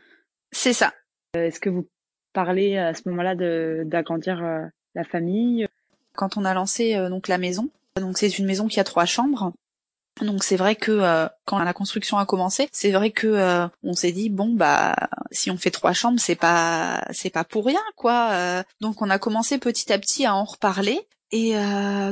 [0.53, 0.95] C'est ça.
[1.35, 1.87] Est-ce que vous
[2.33, 3.35] parlez à ce moment-là
[3.85, 4.43] d'agrandir
[4.95, 5.67] la famille?
[6.15, 9.53] Quand on a lancé donc la maison, donc c'est une maison qui a trois chambres.
[10.23, 13.93] Donc c'est vrai que euh, quand la construction a commencé, c'est vrai que euh, on
[13.93, 14.97] s'est dit bon bah
[15.31, 18.31] si on fait trois chambres c'est pas c'est pas pour rien quoi.
[18.33, 18.63] Euh.
[18.81, 21.55] donc on a commencé petit à petit à en reparler et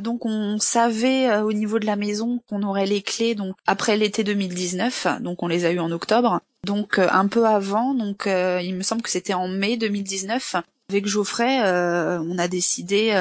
[0.02, 4.24] donc on savait au niveau de la maison qu'on aurait les clés donc après l'été
[4.24, 8.82] 2019 donc on les a eu en octobre donc un peu avant donc il me
[8.82, 10.56] semble que c'était en mai 2019
[10.90, 13.14] avec Geoffrey on a décidé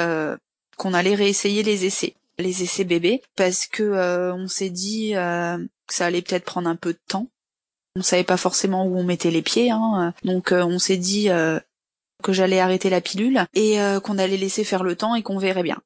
[0.77, 5.57] qu'on allait réessayer les essais les essais bébés parce que euh, on s'est dit euh,
[5.87, 7.27] que ça allait peut-être prendre un peu de temps.
[7.95, 11.29] On savait pas forcément où on mettait les pieds, hein, donc euh, on s'est dit
[12.23, 15.61] que j'allais arrêter la pilule et qu'on allait laisser faire le temps et qu'on verrait
[15.61, 15.79] bien.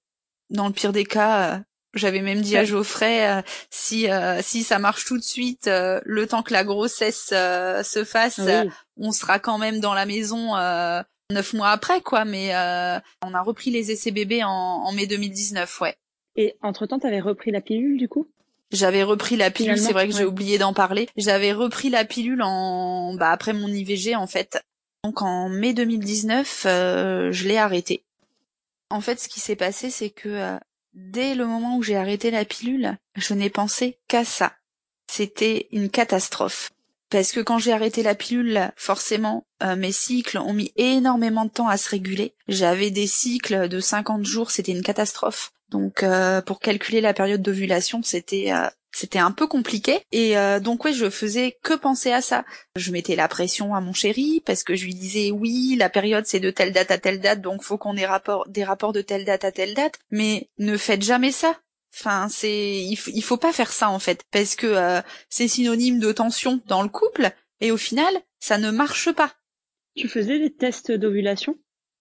[0.49, 1.62] Dans le pire des cas,
[1.93, 4.07] j'avais même dit à Geoffrey si
[4.39, 8.39] si ça marche tout de suite, le temps que la grossesse se fasse,
[8.95, 10.55] on sera quand même dans la maison
[11.29, 12.23] neuf mois après quoi.
[12.23, 12.53] Mais
[13.21, 15.97] on a repris les essais bébés en, en mai 2019, ouais.
[16.38, 18.28] Et entre-temps, tu avais repris la pilule du coup?
[18.71, 21.08] J'avais repris la pilule, c'est vrai que j'ai oublié d'en parler.
[21.15, 24.62] J'avais repris la pilule en bah après mon IVG en fait.
[25.04, 28.04] Donc en mai 2019, euh, je l'ai arrêtée.
[28.89, 30.58] En fait, ce qui s'est passé, c'est que euh,
[30.93, 34.54] dès le moment où j'ai arrêté la pilule, je n'ai pensé qu'à ça.
[35.10, 36.71] C'était une catastrophe.
[37.10, 41.52] Parce que quand j'ai arrêté la pilule, forcément, euh, mes cycles ont mis énormément de
[41.52, 42.34] temps à se réguler.
[42.50, 45.54] J'avais des cycles de 50 jours, c'était une catastrophe.
[45.69, 49.99] Donc euh, pour calculer la période d'ovulation, c'était euh, c'était un peu compliqué.
[50.12, 52.45] Et donc ouais je faisais que penser à ça.
[52.75, 56.25] Je mettais la pression à mon chéri parce que je lui disais oui la période
[56.25, 59.01] c'est de telle date à telle date donc faut qu'on ait rapport des rapports de
[59.01, 59.99] telle date à telle date.
[60.10, 61.60] Mais ne faites jamais ça.
[61.93, 64.23] Enfin, c'est il, il, faut pas faire ça en fait.
[64.32, 68.69] Parce que euh, c'est synonyme de tension dans le couple et au final, ça ne
[68.69, 69.34] marche pas.
[69.95, 71.58] Tu faisais des tests d'ovulation?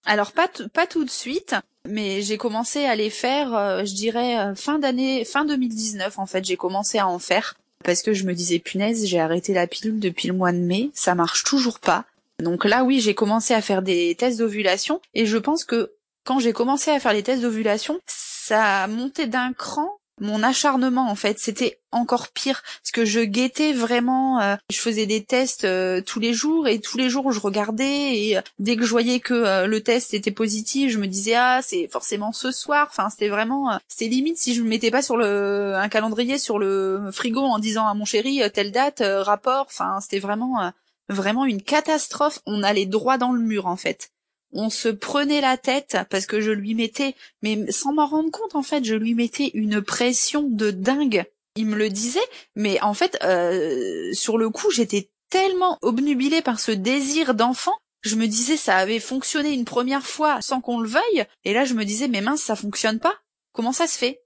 [0.07, 1.53] Alors pas pas tout de suite,
[1.85, 6.25] mais j'ai commencé à les faire, euh, je dirais euh, fin d'année, fin 2019 en
[6.25, 9.67] fait, j'ai commencé à en faire parce que je me disais punaise, j'ai arrêté la
[9.67, 12.05] pilule depuis le mois de mai, ça marche toujours pas.
[12.41, 15.91] Donc là oui, j'ai commencé à faire des tests d'ovulation et je pense que
[16.23, 21.09] quand j'ai commencé à faire les tests d'ovulation, ça a monté d'un cran mon acharnement
[21.09, 21.39] en fait.
[21.39, 26.19] C'était encore pire parce que je guettais vraiment euh, je faisais des tests euh, tous
[26.19, 29.65] les jours et tous les jours je regardais et euh, dès que je voyais que
[29.65, 33.79] le test était positif je me disais ah c'est forcément ce soir enfin c'était vraiment
[33.87, 37.59] c'était limite si je me mettais pas sur le un calendrier sur le frigo en
[37.59, 39.65] disant à mon chéri telle date rapport.
[39.67, 40.71] Enfin c'était vraiment
[41.09, 42.39] vraiment une catastrophe.
[42.45, 44.11] On allait droit dans le mur en fait
[44.57, 48.55] on se prenait la tête parce que je lui mettais, mais sans m'en rendre compte
[48.55, 51.25] en fait, je lui mettais une pression de dingue.
[51.55, 52.19] Il me le disait,
[52.55, 57.73] mais en fait, euh, sur le coup, j'étais tellement obnubilée par ce désir d'enfant.
[58.01, 61.65] Je me disais, ça avait fonctionné une première fois sans qu'on le veuille, et là,
[61.65, 63.15] je me disais, mais mince, ça fonctionne pas.
[63.53, 64.21] Comment ça se fait?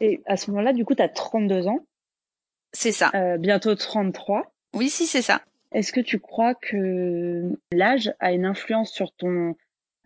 [0.00, 1.84] Et à ce moment-là, du coup, tu as 32 ans.
[2.72, 3.10] C'est ça.
[3.14, 4.52] Euh, bientôt 33.
[4.74, 5.42] Oui, si, c'est ça.
[5.72, 9.56] Est-ce que tu crois que l'âge a une influence sur ton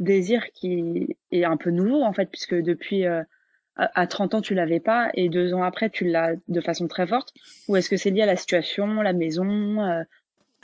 [0.02, 3.22] désir qui est un peu nouveau en fait, puisque depuis euh,
[3.94, 7.06] à 30 ans tu l'avais pas et deux ans après tu l'as de façon très
[7.06, 7.32] forte.
[7.68, 10.02] Ou est-ce que c'est lié à la situation, la maison euh,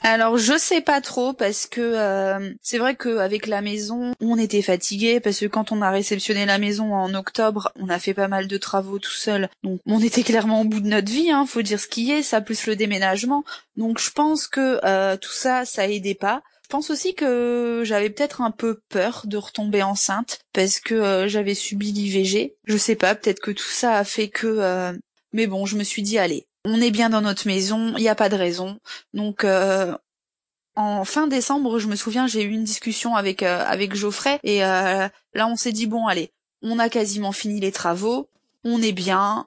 [0.01, 4.62] alors je sais pas trop parce que euh, c'est vrai qu'avec la maison on était
[4.62, 8.29] fatigué parce que quand on a réceptionné la maison en octobre on a fait pas
[8.29, 9.48] mal de travaux tout seul.
[9.64, 12.22] Donc on était clairement au bout de notre vie hein faut dire ce qui est
[12.22, 13.42] ça plus le déménagement.
[13.77, 18.42] Donc je pense que tout ça ça aidait pas je pense aussi que j'avais peut-être
[18.42, 22.57] un peu peur de retomber enceinte parce que euh, j'avais subi l'IVG.
[22.64, 24.92] Je sais pas, peut-être que tout ça a fait que.
[25.33, 28.09] Mais bon, je me suis dit allez, on est bien dans notre maison, il n'y
[28.09, 28.78] a pas de raison.
[29.14, 29.96] Donc euh,
[30.76, 34.64] en fin décembre, je me souviens, j'ai eu une discussion avec euh, avec Geoffrey et
[34.64, 38.28] euh, là on s'est dit bon allez, on a quasiment fini les travaux,
[38.64, 39.46] on est bien,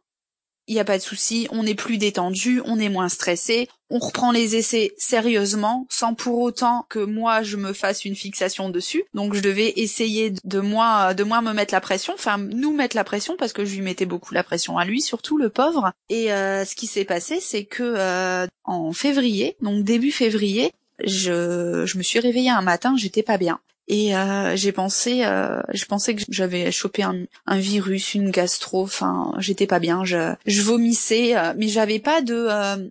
[0.67, 3.99] il n'y a pas de souci, on est plus détendu, on est moins stressé, on
[3.99, 9.03] reprend les essais sérieusement, sans pour autant que moi je me fasse une fixation dessus.
[9.13, 12.95] Donc je devais essayer de moins, de moins me mettre la pression, enfin nous mettre
[12.95, 15.91] la pression parce que je lui mettais beaucoup la pression à lui, surtout le pauvre.
[16.09, 20.71] Et euh, ce qui s'est passé, c'est que euh, en février, donc début février,
[21.03, 25.61] je, je me suis réveillée un matin, j'étais pas bien et euh, j'ai pensé euh,
[25.73, 30.33] je pensais que j'avais chopé un, un, virus une gastro enfin j'étais pas bien je,
[30.45, 32.87] je vomissais euh, mais j'avais pas de euh,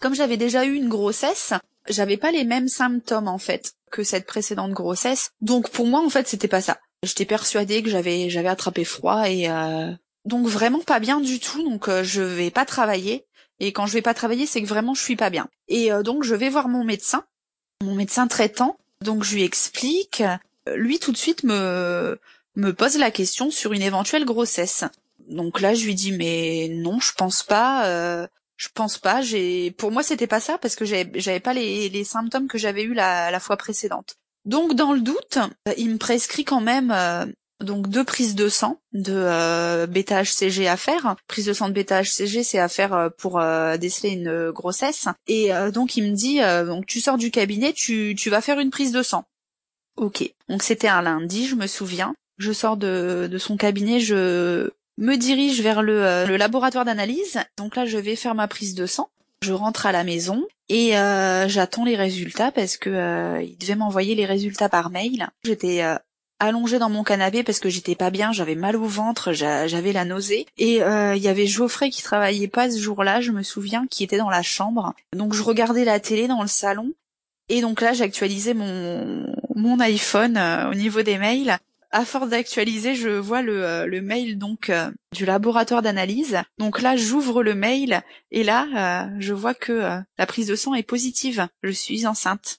[0.00, 1.52] comme j'avais déjà eu une grossesse
[1.88, 5.30] j'avais pas les mêmes symptômes en fait que cette précédente grossesse.
[5.40, 6.78] Donc pour moi en fait c'était pas ça.
[7.02, 9.90] J'étais persuadée que j'avais j'avais attrapé froid et euh,
[10.26, 11.62] donc vraiment pas bien du tout.
[11.66, 13.24] Donc je vais pas travailler.
[13.60, 15.48] Et quand je vais pas travailler c'est que vraiment je suis pas bien.
[15.68, 17.24] Et donc je vais voir mon médecin
[17.82, 20.22] mon médecin traitant donc je lui explique.
[20.74, 22.18] Lui tout de suite me
[22.56, 24.84] me pose la question sur une éventuelle grossesse.
[25.28, 27.86] Donc là je lui dis mais non je pense pas.
[27.86, 29.22] Euh, je pense pas.
[29.22, 32.82] J'ai pour moi c'était pas ça parce que j'avais pas les, les symptômes que j'avais
[32.82, 34.16] eu la, la fois précédente.
[34.44, 35.38] Donc dans le doute,
[35.76, 37.26] il me prescrit quand même euh,
[37.60, 41.16] donc deux prises de sang de euh, bêta HCG à faire.
[41.26, 45.08] Prise de sang de bêta HCG, c'est à faire euh, pour euh, déceler une grossesse.
[45.26, 48.70] Et euh, donc il me dit, donc tu sors du cabinet, tu, vas faire une
[48.70, 49.24] prise de sang.
[49.96, 50.32] Ok.
[50.48, 52.14] Donc c'était un lundi, je me souviens.
[52.38, 57.38] Je sors de, de son cabinet, je me dirige vers le, le laboratoire d'analyse.
[57.56, 59.10] Donc là, je vais faire ma prise de sang.
[59.42, 64.26] Je rentre à la maison et j'attends les résultats parce que il devait m'envoyer les
[64.26, 65.28] résultats par mail.
[65.44, 65.82] J'étais
[66.40, 70.04] allongée dans mon canapé parce que j'étais pas bien, j'avais mal au ventre, j'avais la
[70.04, 70.46] nausée.
[70.56, 74.04] Et euh, il y avait Geoffrey qui travaillait pas ce jour-là, je me souviens, qui
[74.04, 74.94] était dans la chambre.
[75.14, 76.92] Donc je regardais la télé dans le salon.
[77.48, 81.58] Et donc là, j'actualisais mon, mon iPhone euh, au niveau des mails.
[81.90, 84.70] À force d'actualiser, je vois le, euh, le mail donc
[85.14, 86.38] du laboratoire d'analyse.
[86.58, 89.72] Donc là, j'ouvre le mail et là, je vois que
[90.18, 91.48] la prise de sang est positive.
[91.62, 92.58] Je suis enceinte.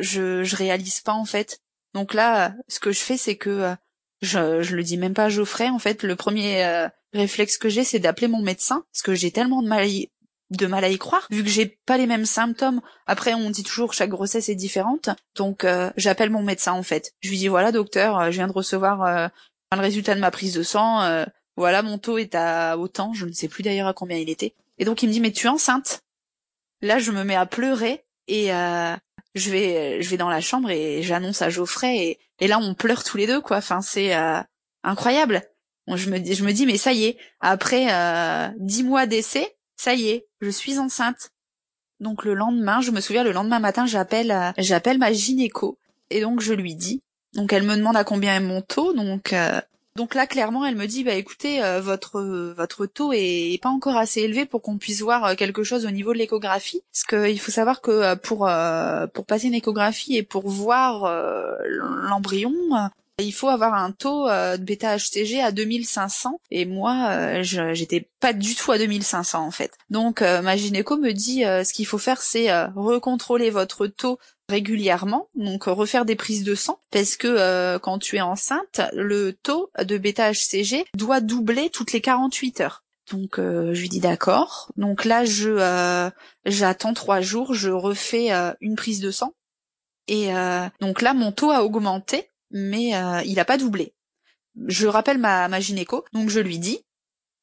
[0.00, 1.60] je, je réalise pas en fait
[1.94, 3.74] donc là, ce que je fais, c'est que euh,
[4.20, 5.68] je, je le dis même pas à Geoffrey.
[5.68, 9.30] En fait, le premier euh, réflexe que j'ai, c'est d'appeler mon médecin, parce que j'ai
[9.30, 10.10] tellement de mal à y,
[10.50, 12.80] de mal à y croire, vu que j'ai pas les mêmes symptômes.
[13.06, 16.82] Après, on dit toujours que chaque grossesse est différente, donc euh, j'appelle mon médecin en
[16.82, 17.12] fait.
[17.20, 19.30] Je lui dis voilà docteur, je viens de recevoir
[19.72, 21.24] le résultat de ma prise de sang.
[21.56, 24.54] voilà, mon taux est à autant, je ne sais plus d'ailleurs à combien il était.
[24.78, 26.00] Et donc il me dit mais tu es enceinte.
[26.80, 28.50] Là, je me mets à pleurer et
[29.34, 32.74] je vais je vais dans la chambre et j'annonce à Geoffrey et, et, là on
[32.74, 33.58] pleure tous les deux quoi.
[33.58, 34.40] Enfin c'est euh,
[34.82, 35.42] incroyable.
[35.86, 39.56] Je me dis je me dis mais ça y est après euh, dix mois d'essai
[39.76, 41.30] ça y est je suis enceinte.
[42.00, 45.78] Donc le lendemain je me souviens le lendemain matin j'appelle euh, j'appelle ma gynéco
[46.10, 47.02] et donc je lui dis
[47.34, 49.34] donc elle me demande à combien est mon taux donc
[49.98, 52.22] donc là, clairement, elle me dit, bah écoutez, euh, votre
[52.56, 55.90] votre taux est, pas encore assez élevé pour qu'on puisse voir euh, quelque chose au
[55.90, 56.82] niveau de l'échographie.
[56.92, 58.48] Parce qu'il faut savoir que euh, pour
[59.12, 61.12] pour passer une échographie et pour voir
[61.64, 62.54] l'embryon,
[63.18, 68.72] il faut avoir un taux de bêta-HCG à 2500 et moi j'étais pas du tout
[68.72, 69.72] à 2500 en fait.
[69.90, 75.64] Donc ma gynéco me dit ce qu'il faut faire c'est recontrôler votre taux régulièrement, donc
[75.64, 80.86] refaire des prises de sang, parce que quand tu es enceinte, le taux de bêta-HCG
[80.94, 82.84] doit doubler toutes les 48 heures.
[83.10, 84.70] Donc euh, je lui dis d'accord.
[84.76, 86.10] Donc là je euh,
[86.44, 89.34] j'attends trois jours, je refais euh, une prise de sang
[90.10, 90.30] et
[90.80, 92.92] donc là mon taux a augmenté, mais
[93.24, 93.94] il a pas doublé.
[94.66, 96.84] Je rappelle ma, ma gynéco, donc je lui dis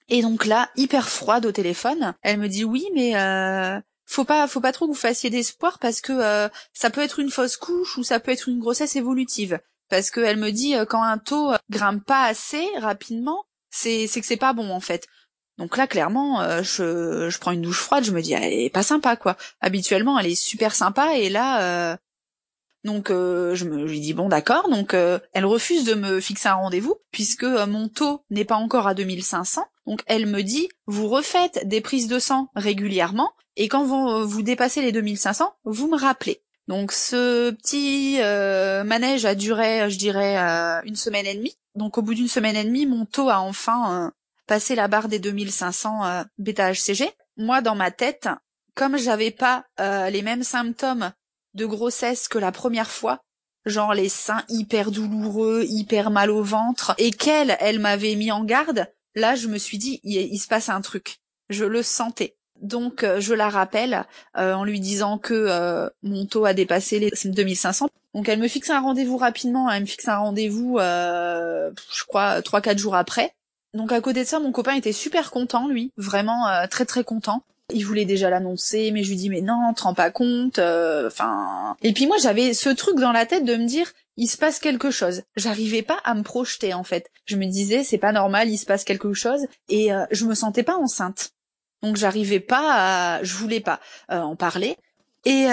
[0.07, 3.13] et donc là hyper froide au téléphone, elle me dit oui mais
[4.05, 7.31] faut pas faut pas trop que vous fassiez d'espoir parce que ça peut être une
[7.31, 11.17] fausse couche ou ça peut être une grossesse évolutive parce qu'elle me dit quand un
[11.17, 15.07] taux grimpe pas assez rapidement c'est c'est que c'est pas bon en fait
[15.57, 18.83] donc là, clairement, euh, je, prends une douche froide, je me dis, elle est pas
[18.83, 19.37] sympa, quoi.
[19.61, 21.97] Habituellement, elle est super sympa, et là, euh,
[22.85, 24.69] donc euh, je me lui dis bon d'accord.
[24.69, 28.93] Donc elle refuse de me fixer un rendez-vous puisque mon taux n'est pas encore à
[28.93, 29.65] 2500.
[29.85, 34.41] Donc elle me dit vous refaites des prises de sang régulièrement et quand vous, vous
[34.41, 36.41] dépassez les 2500, vous me rappelez.
[36.67, 38.17] Donc ce petit
[38.87, 40.37] manège a duré, je dirais,
[40.85, 41.55] une semaine et demie.
[41.75, 44.11] Donc au bout d'une semaine et demie, mon taux a enfin
[44.47, 47.11] passer la barre des 2500 euh, bêta-HCG.
[47.37, 48.29] Moi, dans ma tête,
[48.75, 51.11] comme j'avais pas euh, les mêmes symptômes
[51.55, 53.19] de grossesse que la première fois,
[53.65, 58.43] genre les seins hyper douloureux, hyper mal au ventre, et qu'elle, elle m'avait mis en
[58.43, 61.17] garde, là, je me suis dit, il, se passe un truc.
[61.49, 62.35] Je le sentais.
[62.61, 67.87] Donc, euh, je la rappelle en lui disant que mon taux a dépassé les 2500.
[68.13, 69.69] Donc, elle me fixe un rendez-vous rapidement.
[69.69, 73.33] Elle me fixe un rendez-vous, je crois, trois quatre jours après.
[73.75, 77.03] Donc à côté de ça, mon copain était super content, lui, vraiment euh, très très
[77.03, 77.43] content.
[77.73, 80.59] Il voulait déjà l'annoncer, mais je lui dis mais non, te rends pas compte.
[80.59, 81.75] Euh, enfin.
[81.81, 84.59] et puis moi j'avais ce truc dans la tête de me dire il se passe
[84.59, 85.23] quelque chose.
[85.35, 87.09] J'arrivais pas à me projeter en fait.
[87.25, 90.35] Je me disais c'est pas normal, il se passe quelque chose et euh, je me
[90.35, 91.31] sentais pas enceinte.
[91.81, 94.77] Donc j'arrivais pas à, je voulais pas en parler.
[95.25, 95.47] Et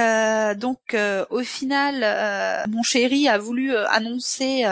[0.57, 0.97] donc
[1.31, 4.65] au final, mon chéri a voulu annoncer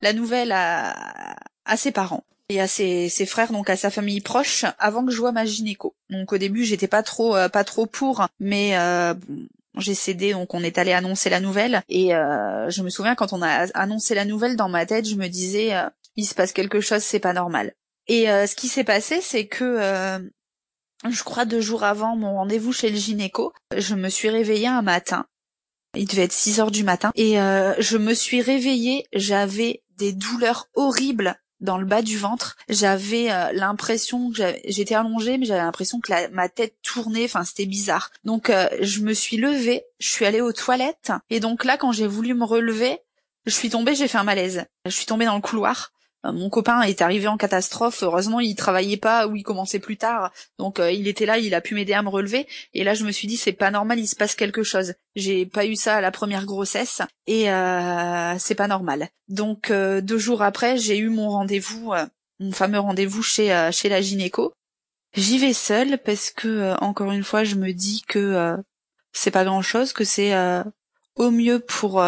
[0.00, 4.64] la nouvelle à, à ses parents et à ses, frères, donc à sa famille proche,
[4.78, 5.96] avant que je vois ma gynéco.
[6.10, 9.14] Donc au début, j'étais pas trop, euh, pas trop pour, mais euh,
[9.78, 11.82] j'ai cédé, donc on est allé annoncer la nouvelle.
[11.88, 15.16] Et euh, je me souviens quand on a annoncé la nouvelle dans ma tête, je
[15.16, 15.72] me disais,
[16.16, 17.72] il se passe quelque chose, c'est pas normal.
[18.06, 20.20] Et ce qui s'est passé, c'est que
[21.08, 24.82] je crois deux jours avant mon rendez-vous chez le gynéco, je me suis réveillée un
[24.82, 25.26] matin.
[25.96, 27.10] Il devait être 6 heures du matin.
[27.14, 32.56] Et je me suis réveillée, j'avais des douleurs horribles dans le bas du ventre.
[32.68, 37.24] J'avais euh, l'impression que j'étais allongée, mais j'avais l'impression que ma tête tournait.
[37.24, 38.10] Enfin, c'était bizarre.
[38.24, 41.92] Donc, euh, je me suis levée, je suis allée aux toilettes, et donc là, quand
[41.92, 42.98] j'ai voulu me relever,
[43.46, 44.64] je suis tombée, j'ai fait un malaise.
[44.86, 45.92] Je suis tombée dans le couloir.
[46.24, 48.02] Euh, mon copain est arrivé en catastrophe.
[48.02, 50.32] Heureusement, il travaillait pas ou il commençait plus tard.
[50.58, 52.46] Donc, euh, il était là, il a pu m'aider à me relever.
[52.72, 54.94] Et là, je me suis dit, c'est pas normal, il se passe quelque chose.
[55.16, 59.08] J'ai pas eu ça à la première grossesse et euh, c'est pas normal.
[59.28, 61.92] Donc, deux jours après, j'ai eu mon rendez-vous,
[62.40, 64.52] mon fameux rendez-vous chez chez la gynéco.
[65.14, 68.56] J'y vais seule parce que encore une fois, je me dis que
[69.12, 70.34] c'est pas grand chose, que c'est
[71.14, 72.04] au mieux pour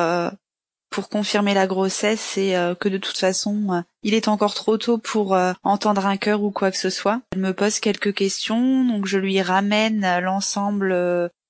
[0.96, 4.78] pour confirmer la grossesse et euh, que de toute façon euh, il est encore trop
[4.78, 7.20] tôt pour euh, entendre un cœur ou quoi que ce soit.
[7.32, 10.96] Elle me pose quelques questions, donc je lui ramène l'ensemble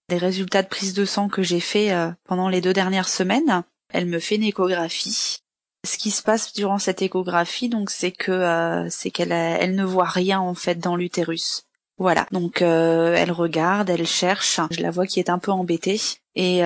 [0.09, 3.63] des résultats de prise de sang que j'ai fait pendant les deux dernières semaines.
[3.93, 5.39] Elle me fait une échographie.
[5.87, 10.09] Ce qui se passe durant cette échographie, donc, c'est que c'est qu'elle elle ne voit
[10.09, 11.63] rien en fait dans l'utérus.
[11.99, 12.27] Voilà.
[12.33, 14.59] Donc elle regarde, elle cherche.
[14.73, 16.01] Je la vois qui est un peu embêtée.
[16.35, 16.63] Et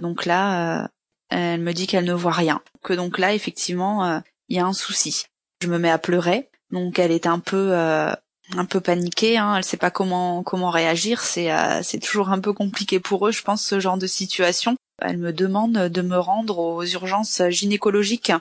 [0.00, 0.88] donc là,
[1.30, 2.60] elle me dit qu'elle ne voit rien.
[2.82, 5.24] Que donc là, effectivement, euh, il y a un souci.
[5.62, 6.48] Je me mets à pleurer.
[6.70, 8.12] Donc elle est un peu euh,
[8.56, 9.38] un peu paniquée.
[9.38, 9.56] Hein.
[9.56, 11.22] Elle sait pas comment comment réagir.
[11.22, 14.76] C'est euh, c'est toujours un peu compliqué pour eux, je pense, ce genre de situation.
[15.00, 18.32] Elle me demande de me rendre aux urgences gynécologiques.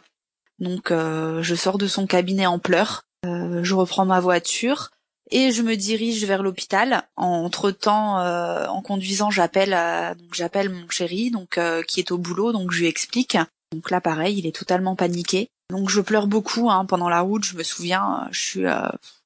[0.60, 3.04] Donc je sors de son cabinet en pleurs.
[3.26, 4.92] je reprends ma voiture
[5.32, 7.04] et je me dirige vers l'hôpital.
[7.16, 12.18] Entre temps, euh, en conduisant, j'appelle euh, j'appelle mon chéri, donc euh, qui est au
[12.18, 13.38] boulot, donc je lui explique.
[13.72, 15.50] Donc là, pareil, il est totalement paniqué.
[15.70, 17.44] Donc je pleure beaucoup hein, pendant la route.
[17.44, 18.66] Je me souviens, je suis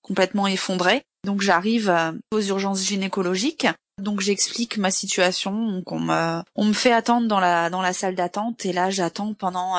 [0.01, 1.03] complètement effondrée.
[1.25, 1.93] Donc j'arrive
[2.31, 3.67] aux urgences gynécologiques.
[4.01, 5.67] Donc j'explique ma situation.
[5.71, 8.89] Donc on me on me fait attendre dans la dans la salle d'attente et là
[8.89, 9.75] j'attends pendant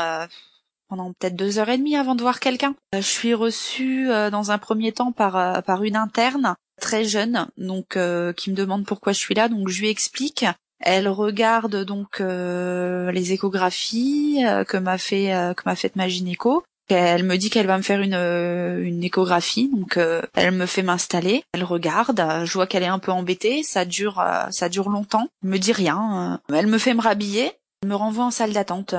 [0.88, 2.74] pendant peut-être deux heures et demie avant de voir quelqu'un.
[2.94, 7.04] Euh, je suis reçue euh, dans un premier temps par euh, par une interne très
[7.04, 7.98] jeune, donc
[8.36, 10.44] qui me demande pourquoi je suis là, donc je lui explique.
[10.78, 16.62] Elle regarde donc les échographies que m'a fait que m'a fait ma gynéco.
[16.88, 19.98] Elle me dit qu'elle va me faire une, une échographie, donc
[20.36, 21.42] elle me fait m'installer.
[21.52, 23.64] Elle regarde, je vois qu'elle est un peu embêtée.
[23.64, 25.26] Ça dure, ça dure longtemps.
[25.42, 26.40] Elle me dit rien.
[26.54, 27.50] Elle me fait me rhabiller.
[27.82, 28.94] Elle me renvoie en salle d'attente.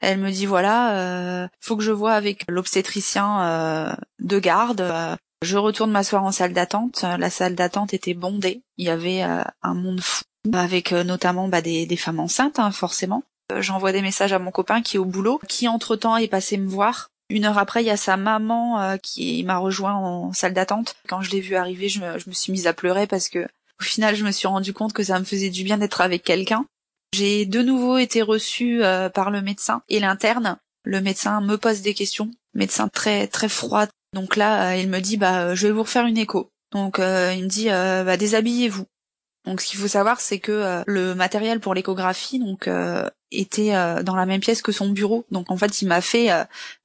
[0.00, 5.18] Elle me dit voilà, euh, faut que je vois avec l'obstétricien euh, de garde.
[5.42, 7.02] Je retourne m'asseoir en salle d'attente.
[7.02, 8.62] La salle d'attente était bondée.
[8.76, 10.22] Il y avait euh, un monde fou,
[10.52, 13.22] avec euh, notamment bah, des, des, femmes enceintes, hein, forcément.
[13.58, 16.68] J'envoie des messages à mon copain qui est au boulot, qui entre-temps est passé me
[16.68, 17.08] voir.
[17.30, 20.96] Une heure après, il y a sa maman qui m'a rejoint en salle d'attente.
[21.08, 23.46] Quand je l'ai vu arriver, je me, je me suis mise à pleurer parce que
[23.80, 26.22] au final, je me suis rendu compte que ça me faisait du bien d'être avec
[26.22, 26.66] quelqu'un.
[27.12, 30.58] J'ai de nouveau été reçue euh, par le médecin et l'interne.
[30.84, 33.86] Le médecin me pose des questions, médecin très très froid.
[34.12, 36.50] Donc là, euh, il me dit bah euh, je vais vous refaire une écho.
[36.72, 38.86] Donc il me dit bah déshabillez-vous.
[39.44, 42.70] Donc ce qu'il faut savoir c'est que le matériel pour l'échographie donc
[43.32, 43.72] était
[44.04, 45.24] dans la même pièce que son bureau.
[45.32, 46.28] Donc en fait, il m'a fait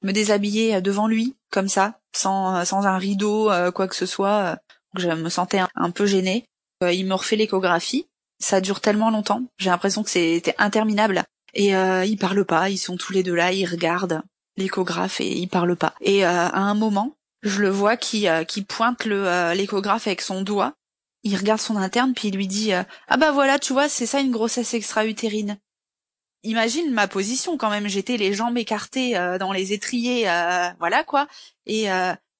[0.02, 4.58] me déshabiller devant lui comme ça, sans sans un rideau quoi que ce soit.
[4.96, 6.46] je me sentais un peu gênée.
[6.82, 8.08] il me refait l'échographie
[8.38, 9.42] ça dure tellement longtemps.
[9.58, 11.24] J'ai l'impression que c'était interminable.
[11.54, 14.22] Et euh, ils parlent pas, ils sont tous les deux là, ils regardent
[14.56, 15.94] l'échographe et ils parlent pas.
[16.00, 20.06] Et euh, à un moment, je le vois qui euh, qui pointe le euh, l'échographe
[20.06, 20.74] avec son doigt.
[21.22, 24.20] Il regarde son interne puis il lui dit ah bah voilà tu vois c'est ça
[24.20, 25.58] une grossesse extra-utérine.
[26.44, 30.26] Imagine ma position quand même, j'étais les jambes écartées dans les étriers,
[30.78, 31.26] voilà quoi.
[31.64, 31.88] Et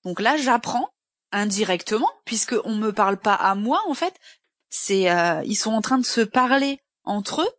[0.05, 0.91] donc là j'apprends
[1.33, 4.15] indirectement puisque on me parle pas à moi en fait,
[4.77, 7.51] c'est euh, ils sont en train de se parler entre eux,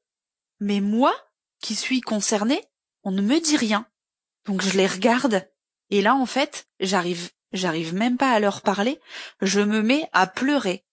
[0.59, 1.13] mais moi,
[1.59, 2.63] qui suis concernée,
[3.03, 3.87] on ne me dit rien.
[4.45, 5.49] Donc je les regarde
[5.89, 8.99] et là en fait, j'arrive j'arrive même pas à leur parler,
[9.41, 10.85] je me mets à pleurer.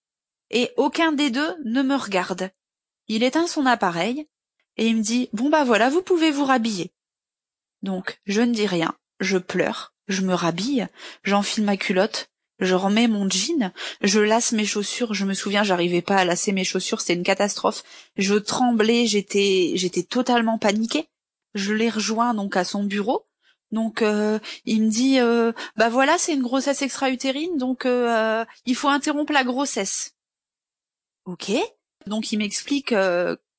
[0.49, 2.51] Et aucun des deux ne me regarde.
[3.07, 4.27] Il éteint son appareil
[4.77, 6.91] et il me dit "Bon bah voilà, vous pouvez vous rhabiller."
[7.83, 10.87] Donc, je ne dis rien, je pleure, je me rhabille,
[11.23, 16.01] j'enfile ma culotte, je remets mon jean, je lasse mes chaussures, je me souviens, j'arrivais
[16.01, 17.83] pas à lasser mes chaussures, c'était une catastrophe.
[18.17, 21.09] Je tremblais, j'étais j'étais totalement paniquée.
[21.53, 23.25] Je l'ai rejoint donc à son bureau.
[23.71, 28.75] Donc euh, il me dit euh, bah voilà, c'est une grossesse extra-utérine, donc euh, il
[28.75, 30.15] faut interrompre la grossesse.
[31.25, 31.51] OK
[32.05, 32.93] Donc il m'explique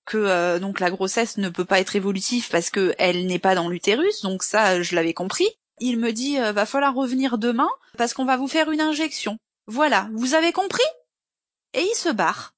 [0.06, 3.68] que donc la grossesse ne peut pas être évolutive parce que elle n'est pas dans
[3.68, 5.48] l'utérus, donc ça je l'avais compris.
[5.78, 7.68] Il me dit euh, va falloir revenir demain
[7.98, 9.38] parce qu'on va vous faire une injection.
[9.66, 10.86] Voilà, vous avez compris?
[11.74, 12.54] Et il se barre.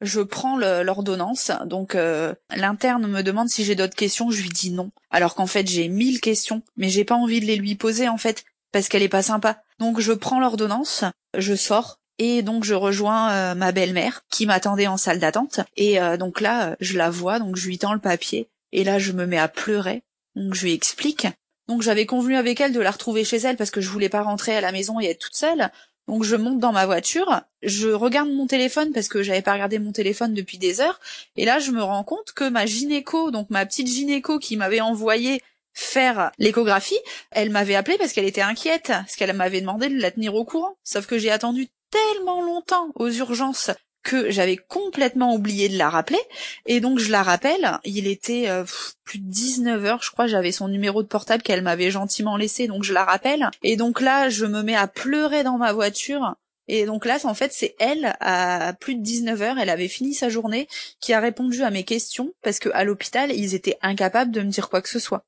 [0.00, 4.70] Je prends l'ordonnance, donc euh, l'interne me demande si j'ai d'autres questions, je lui dis
[4.70, 4.90] non.
[5.10, 8.16] Alors qu'en fait j'ai mille questions, mais j'ai pas envie de les lui poser en
[8.16, 9.62] fait, parce qu'elle est pas sympa.
[9.78, 11.04] Donc je prends l'ordonnance,
[11.36, 15.60] je sors, et donc je rejoins euh, ma belle-mère qui m'attendait en salle d'attente.
[15.76, 19.12] Et donc là, je la vois, donc je lui tends le papier, et là je
[19.12, 20.02] me mets à pleurer.
[20.34, 21.26] Donc je lui explique,
[21.70, 24.22] donc j'avais convenu avec elle de la retrouver chez elle parce que je voulais pas
[24.22, 25.70] rentrer à la maison et être toute seule.
[26.08, 29.78] Donc je monte dans ma voiture, je regarde mon téléphone parce que j'avais pas regardé
[29.78, 30.98] mon téléphone depuis des heures,
[31.36, 34.80] et là je me rends compte que ma gynéco, donc ma petite gynéco qui m'avait
[34.80, 35.40] envoyé
[35.72, 36.98] faire l'échographie,
[37.30, 40.44] elle m'avait appelé parce qu'elle était inquiète, parce qu'elle m'avait demandé de la tenir au
[40.44, 40.76] courant.
[40.82, 43.70] Sauf que j'ai attendu tellement longtemps aux urgences
[44.02, 46.20] que j'avais complètement oublié de la rappeler.
[46.66, 48.64] Et donc je la rappelle, il était euh,
[49.04, 52.66] plus de 19 heures, je crois, j'avais son numéro de portable qu'elle m'avait gentiment laissé,
[52.66, 53.50] donc je la rappelle.
[53.62, 56.34] Et donc là, je me mets à pleurer dans ma voiture.
[56.68, 60.14] Et donc là, en fait, c'est elle, à plus de 19 heures, elle avait fini
[60.14, 60.68] sa journée,
[61.00, 64.50] qui a répondu à mes questions, parce que à l'hôpital, ils étaient incapables de me
[64.50, 65.24] dire quoi que ce soit.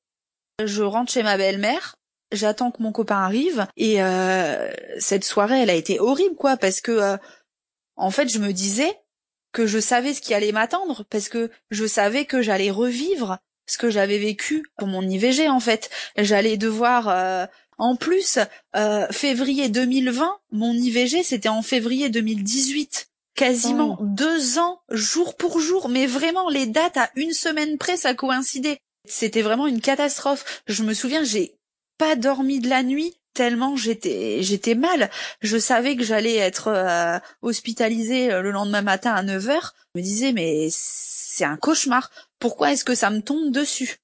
[0.63, 1.95] Je rentre chez ma belle-mère,
[2.31, 6.79] j'attends que mon copain arrive, et euh, cette soirée, elle a été horrible, quoi, parce
[6.79, 6.91] que...
[6.91, 7.17] Euh,
[7.95, 8.97] en fait, je me disais
[9.51, 13.37] que je savais ce qui allait m'attendre parce que je savais que j'allais revivre
[13.67, 15.89] ce que j'avais vécu pour mon IVG en fait.
[16.17, 17.45] J'allais devoir euh,
[17.77, 18.39] en plus
[18.75, 23.09] euh, février 2020, mon IVG c'était en février 2018.
[23.35, 24.03] Quasiment oh.
[24.05, 28.77] deux ans, jour pour jour, mais vraiment les dates à une semaine près, ça coïncidait.
[29.05, 30.61] C'était vraiment une catastrophe.
[30.67, 31.55] Je me souviens, j'ai
[31.97, 35.09] pas dormi de la nuit tellement j'étais j'étais mal.
[35.41, 39.71] Je savais que j'allais être euh, hospitalisée euh, le lendemain matin à 9h.
[39.95, 42.11] Je me disais mais c'est un cauchemar.
[42.39, 43.97] Pourquoi est-ce que ça me tombe dessus?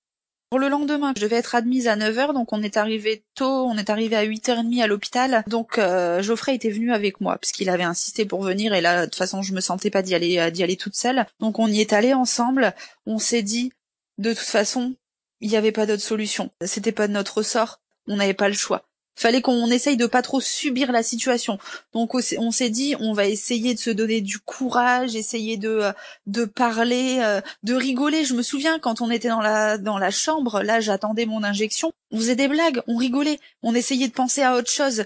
[0.50, 3.78] Pour le lendemain, je devais être admise à 9h donc on est arrivé tôt, on
[3.78, 5.44] est arrivé à 8h30 à l'hôpital.
[5.48, 9.06] Donc euh, Geoffrey était venu avec moi puisqu'il avait insisté pour venir et là de
[9.06, 11.26] toute façon je me sentais pas d'y aller d'y aller toute seule.
[11.40, 12.74] Donc on y est allé ensemble.
[13.06, 13.72] On s'est dit
[14.20, 14.96] de toute façon,
[15.40, 16.52] il n'y avait pas d'autre solution.
[16.66, 17.80] C'était pas de notre sort.
[18.08, 18.89] On n'avait pas le choix
[19.20, 21.58] Fallait qu'on essaye de pas trop subir la situation.
[21.92, 25.92] Donc on s'est dit, on va essayer de se donner du courage, essayer de euh,
[26.26, 28.24] de parler, euh, de rigoler.
[28.24, 31.92] Je me souviens quand on était dans la dans la chambre, là j'attendais mon injection,
[32.12, 35.04] on faisait des blagues, on rigolait, on essayait de penser à autre chose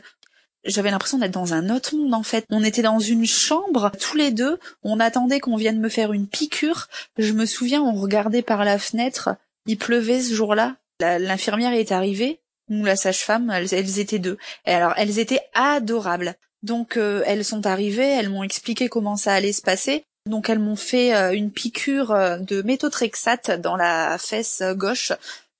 [0.63, 2.45] j'avais l'impression d'être dans un autre monde en fait.
[2.49, 6.27] On était dans une chambre tous les deux, on attendait qu'on vienne me faire une
[6.27, 6.87] piqûre.
[7.17, 9.35] Je me souviens, on regardait par la fenêtre,
[9.65, 10.75] il pleuvait ce jour-là.
[10.99, 12.39] L'infirmière est arrivée,
[12.69, 14.37] ou la sage-femme, elles, étaient deux.
[14.65, 16.35] Et alors elles étaient adorables.
[16.61, 20.03] Donc euh, elles sont arrivées, elles m'ont expliqué comment ça allait se passer.
[20.29, 25.11] Donc elles m'ont fait euh, une piqûre euh, de méthotrexate dans la fesse gauche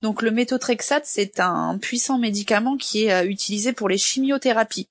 [0.02, 4.86] donc le méthotrexate, c'est un puissant médicament qui est utilisé pour les chimiothérapies.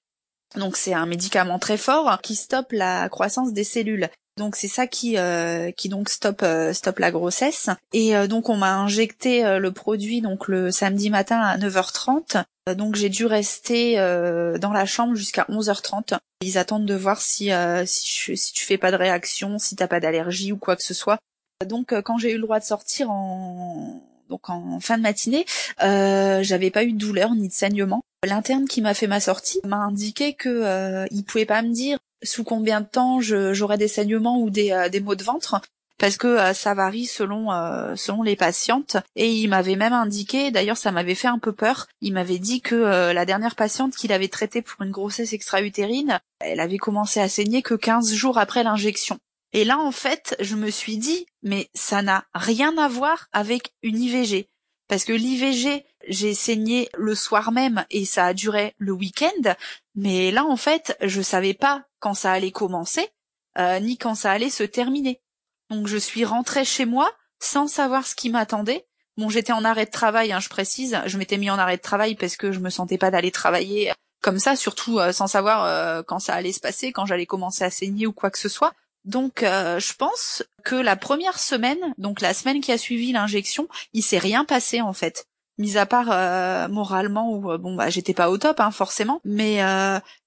[0.55, 4.09] Donc c'est un médicament très fort qui stoppe la croissance des cellules.
[4.37, 8.49] Donc c'est ça qui euh, qui donc stoppe euh, stoppe la grossesse et euh, donc
[8.49, 12.43] on m'a injecté le produit donc le samedi matin à 9h30.
[12.75, 16.17] Donc j'ai dû rester dans la chambre jusqu'à 11h30.
[16.41, 17.51] Ils attendent de voir si
[17.85, 20.93] si, si tu fais pas de réaction, si t'as pas d'allergie ou quoi que ce
[20.93, 21.19] soit.
[21.67, 25.45] Donc quand j'ai eu le droit de sortir en donc en fin de matinée,
[25.79, 28.01] j'avais pas eu de douleur ni de saignement.
[28.25, 31.97] L'interne qui m'a fait ma sortie m'a indiqué que euh, il pouvait pas me dire
[32.23, 35.61] sous combien de temps j'aurais des saignements ou des, euh, des maux de ventre?
[35.99, 38.97] Parce que euh, ça varie selon euh, selon les patientes.
[39.15, 41.87] Et il m'avait même indiqué d'ailleurs ça m'avait fait un peu peur.
[42.01, 42.75] Il m'avait dit que
[43.13, 47.61] la dernière patiente qu'il avait traitée pour une grossesse extra-utérine elle avait commencé à saigner
[47.61, 49.19] que 15 jours après l'injection.
[49.53, 53.71] Et là en fait je me suis dit mais ça n'a rien à voir avec
[53.83, 54.49] une IVG
[54.93, 59.55] parce que l'IVG, j'ai saigné le soir même et ça a duré le week-end,
[59.95, 63.09] mais là en fait, je savais pas quand ça allait commencer,
[63.57, 65.21] euh, ni quand ça allait se terminer.
[65.69, 68.85] Donc je suis rentrée chez moi sans savoir ce qui m'attendait.
[69.17, 70.99] Bon, j'étais en arrêt de travail, hein, je précise.
[71.05, 73.91] Je m'étais mis en arrêt de travail parce que je me sentais pas d'aller travailler
[74.21, 77.63] comme ça, surtout euh, sans savoir euh, quand ça allait se passer, quand j'allais commencer
[77.63, 78.73] à saigner ou quoi que ce soit.
[79.05, 83.67] Donc euh, je pense que la première semaine, donc la semaine qui a suivi l'injection,
[83.91, 85.27] il s'est rien passé en fait.
[85.57, 89.21] Mis à part euh, moralement où euh, bon bah j'étais pas au top hein, forcément,
[89.23, 89.59] mais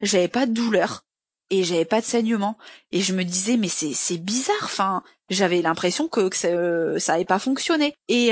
[0.01, 1.03] j'avais pas de douleur
[1.51, 2.57] et j'avais pas de saignement.
[2.93, 6.49] Et je me disais mais c'est c'est bizarre enfin j'avais l'impression que, ça,
[7.01, 7.95] ça avait pas fonctionné.
[8.09, 8.31] Et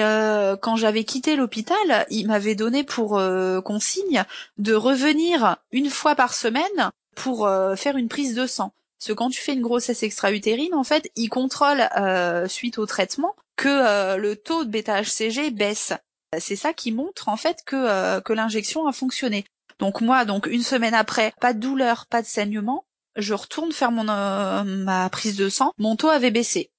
[0.62, 3.20] quand j'avais quitté l'hôpital il m'avait donné pour
[3.64, 4.24] consigne
[4.58, 8.72] de revenir une fois par semaine pour faire une prise de sang.
[9.04, 12.86] Parce que quand tu fais une grossesse extra-utérine, en fait, ils contrôlent euh, suite au
[12.86, 15.92] traitement que euh, le taux de bêta-HCG baisse.
[16.40, 19.44] C'est ça qui montre en fait que euh, que l'injection a fonctionné.
[19.78, 23.90] Donc moi, donc une semaine après, pas de douleur, pas de saignement, je retourne faire
[23.90, 25.72] mon ma prise de sang.
[25.78, 26.70] Mon taux avait baissé.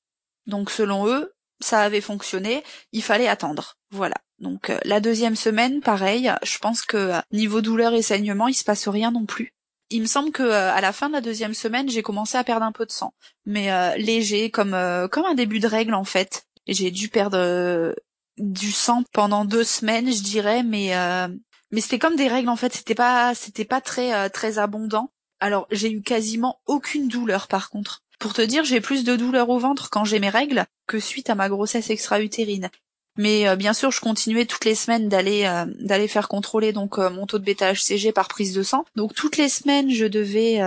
[0.48, 2.64] Donc selon eux, ça avait fonctionné.
[2.92, 3.76] Il fallait attendre.
[3.92, 4.16] Voilà.
[4.40, 6.32] Donc la deuxième semaine, pareil.
[6.44, 9.56] Je pense que niveau douleur et saignement, il se passe rien non plus.
[9.92, 12.44] Il me semble que euh, à la fin de la deuxième semaine, j'ai commencé à
[12.44, 13.14] perdre un peu de sang,
[13.46, 16.48] mais euh, léger, comme euh, comme un début de règle en fait.
[16.68, 17.94] J'ai dû perdre
[18.38, 20.94] du sang pendant deux semaines, je dirais, mais
[21.72, 22.74] mais c'était comme des règles en fait.
[22.74, 25.12] C'était pas c'était pas très très abondant.
[25.40, 28.04] Alors j'ai eu quasiment aucune douleur par contre.
[28.20, 31.30] Pour te dire, j'ai plus de douleur au ventre quand j'ai mes règles que suite
[31.30, 32.70] à ma grossesse extra-utérine.
[33.18, 37.00] Mais euh, bien sûr, je continuais toutes les semaines d'aller euh, d'aller faire contrôler donc
[37.00, 38.86] euh, mon taux de bêta HCG par prise de sang.
[38.96, 40.60] Donc toutes les semaines, je devais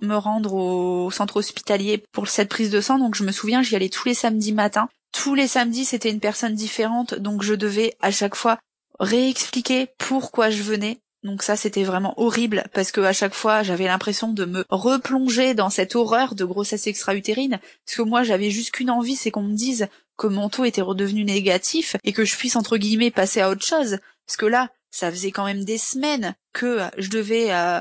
[0.00, 2.98] me rendre au centre hospitalier pour cette prise de sang.
[2.98, 4.88] Donc je me souviens, j'y allais tous les samedis matins.
[5.12, 8.58] Tous les samedis, c'était une personne différente, donc je devais à chaque fois
[9.00, 11.00] réexpliquer pourquoi je venais.
[11.24, 15.54] Donc ça, c'était vraiment horrible parce que à chaque fois, j'avais l'impression de me replonger
[15.54, 17.58] dans cette horreur de grossesse extra-utérine.
[17.84, 20.82] Parce que moi, j'avais juste qu'une envie, c'est qu'on me dise que mon taux était
[20.82, 23.98] redevenu négatif et que je puisse entre guillemets passer à autre chose.
[24.26, 27.80] Parce que là, ça faisait quand même des semaines que je devais euh,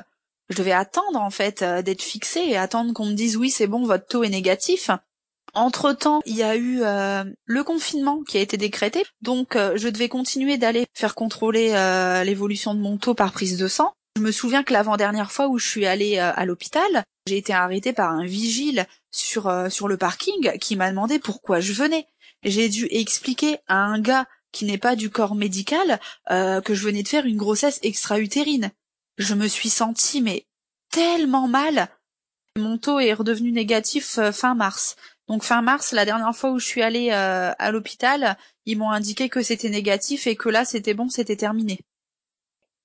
[0.49, 3.67] je devais attendre en fait euh, d'être fixée et attendre qu'on me dise oui c'est
[3.67, 4.89] bon votre taux est négatif.
[5.57, 9.89] Entre temps, il y a eu euh, le confinement qui a été décrété, donc je
[9.89, 11.69] devais continuer d'aller faire contrôler
[12.25, 13.93] l'évolution de mon taux par prise de sang.
[14.17, 17.93] Je me souviens que l'avant-dernière fois où je suis allée à l'hôpital, j'ai été arrêtée
[17.93, 22.07] par un vigile sur sur le parking qui m'a demandé pourquoi je venais
[22.43, 25.99] j'ai dû expliquer à un gars qui n'est pas du corps médical
[26.31, 28.71] euh, que je venais de faire une grossesse extra-utérine.
[29.17, 30.45] Je me suis sentie mais
[30.91, 31.89] tellement mal.
[32.57, 34.95] Mon taux est redevenu négatif euh, fin mars.
[35.27, 38.91] Donc fin mars, la dernière fois où je suis allée euh, à l'hôpital, ils m'ont
[38.91, 41.79] indiqué que c'était négatif et que là c'était bon, c'était terminé.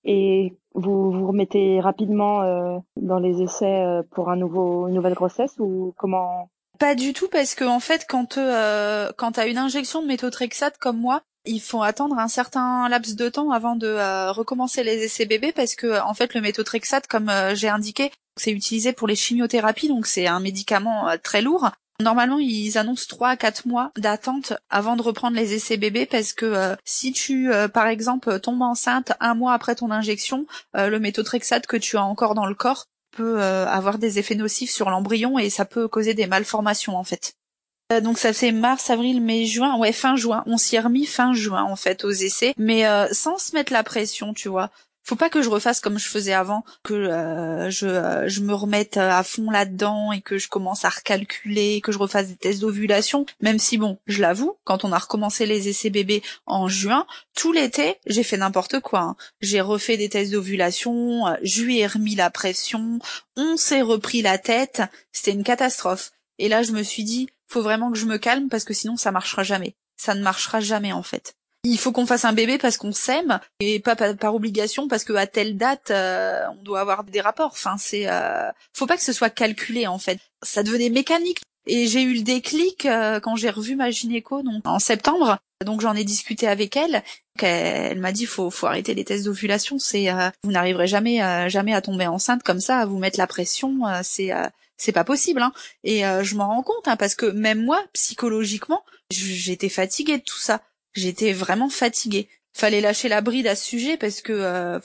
[0.05, 5.95] Et vous vous remettez rapidement dans les essais pour un nouveau une nouvelle grossesse ou
[5.97, 6.49] comment?
[6.79, 10.79] Pas du tout parce que en fait quand euh, quand t'as une injection de méthotrexate
[10.79, 15.27] comme moi, il faut attendre un certain laps de temps avant de recommencer les essais
[15.27, 19.89] bébés parce que en fait le méthotrexate comme j'ai indiqué c'est utilisé pour les chimiothérapies
[19.89, 21.71] donc c'est un médicament très lourd
[22.01, 26.33] Normalement, ils annoncent 3 à 4 mois d'attente avant de reprendre les essais bébés parce
[26.33, 30.89] que euh, si tu, euh, par exemple, tombes enceinte un mois après ton injection, euh,
[30.89, 34.89] le méthotrexate que tu as encore dans le corps peut avoir des effets nocifs sur
[34.89, 37.35] l'embryon et ça peut causer des malformations en fait.
[38.03, 40.43] Donc ça fait mars, avril, mai, juin, ouais fin juin.
[40.47, 43.83] On s'y est remis fin juin en fait aux essais, mais sans se mettre la
[43.83, 44.71] pression, tu vois
[45.03, 48.55] faut pas que je refasse comme je faisais avant, que euh, je, euh, je me
[48.55, 52.61] remette à fond là-dedans et que je commence à recalculer, que je refasse des tests
[52.61, 57.07] d'ovulation, même si bon, je l'avoue, quand on a recommencé les essais bébés en juin,
[57.35, 59.01] tout l'été, j'ai fait n'importe quoi.
[59.01, 59.17] Hein.
[59.41, 62.99] J'ai refait des tests d'ovulation, euh, je remis la pression,
[63.37, 66.13] on s'est repris la tête, c'était une catastrophe.
[66.39, 68.97] Et là, je me suis dit, faut vraiment que je me calme parce que sinon
[68.97, 69.75] ça marchera jamais.
[69.97, 71.35] Ça ne marchera jamais en fait
[71.65, 75.13] il faut qu'on fasse un bébé parce qu'on s'aime et pas par, obligation parce que
[75.13, 77.53] à telle date euh, on doit avoir des rapports.
[77.53, 80.19] Enfin, c'est euh, faut pas que ce soit calculé en fait.
[80.43, 81.41] Ça devenait mécanique.
[81.69, 85.39] Et j'ai eu le déclic euh, quand j'ai revu ma gynéco donc en septembre.
[85.65, 87.05] Donc j'en ai discuté avec elle.
[87.41, 89.79] Elle, m'a dit faut faut arrêter les tests d'ovulation.
[89.79, 90.09] C'est
[90.43, 93.83] vous n'arriverez jamais jamais à tomber enceinte comme ça, à vous mettre la pression.
[94.03, 94.33] c'est
[94.77, 95.41] c'est pas possible.
[95.41, 95.53] Hein.
[95.85, 100.41] Et je m'en rends compte hein, parce que même moi psychologiquement j'étais fatiguée de tout
[100.41, 100.61] ça
[100.95, 102.29] j'étais vraiment fatiguée.
[102.53, 104.79] Fallait lâcher la bride à ce sujet parce que euh,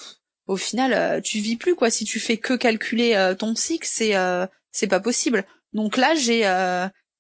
[0.47, 3.87] au final euh, tu vis plus quoi si tu fais que calculer euh, ton cycle,
[3.89, 4.13] c'est
[4.71, 5.45] c'est pas possible.
[5.73, 6.43] Donc là j'ai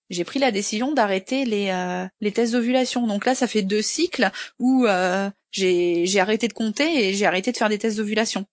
[0.09, 3.07] j'ai pris la décision d'arrêter les les tests d'ovulation.
[3.07, 4.87] Donc là ça fait deux cycles où
[5.51, 8.45] j'ai j'ai arrêté de compter et j'ai arrêté de faire des tests d'ovulation.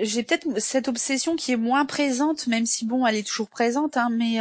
[0.00, 3.96] J'ai peut-être cette obsession qui est moins présente, même si bon, elle est toujours présente,
[3.96, 4.38] hein, mais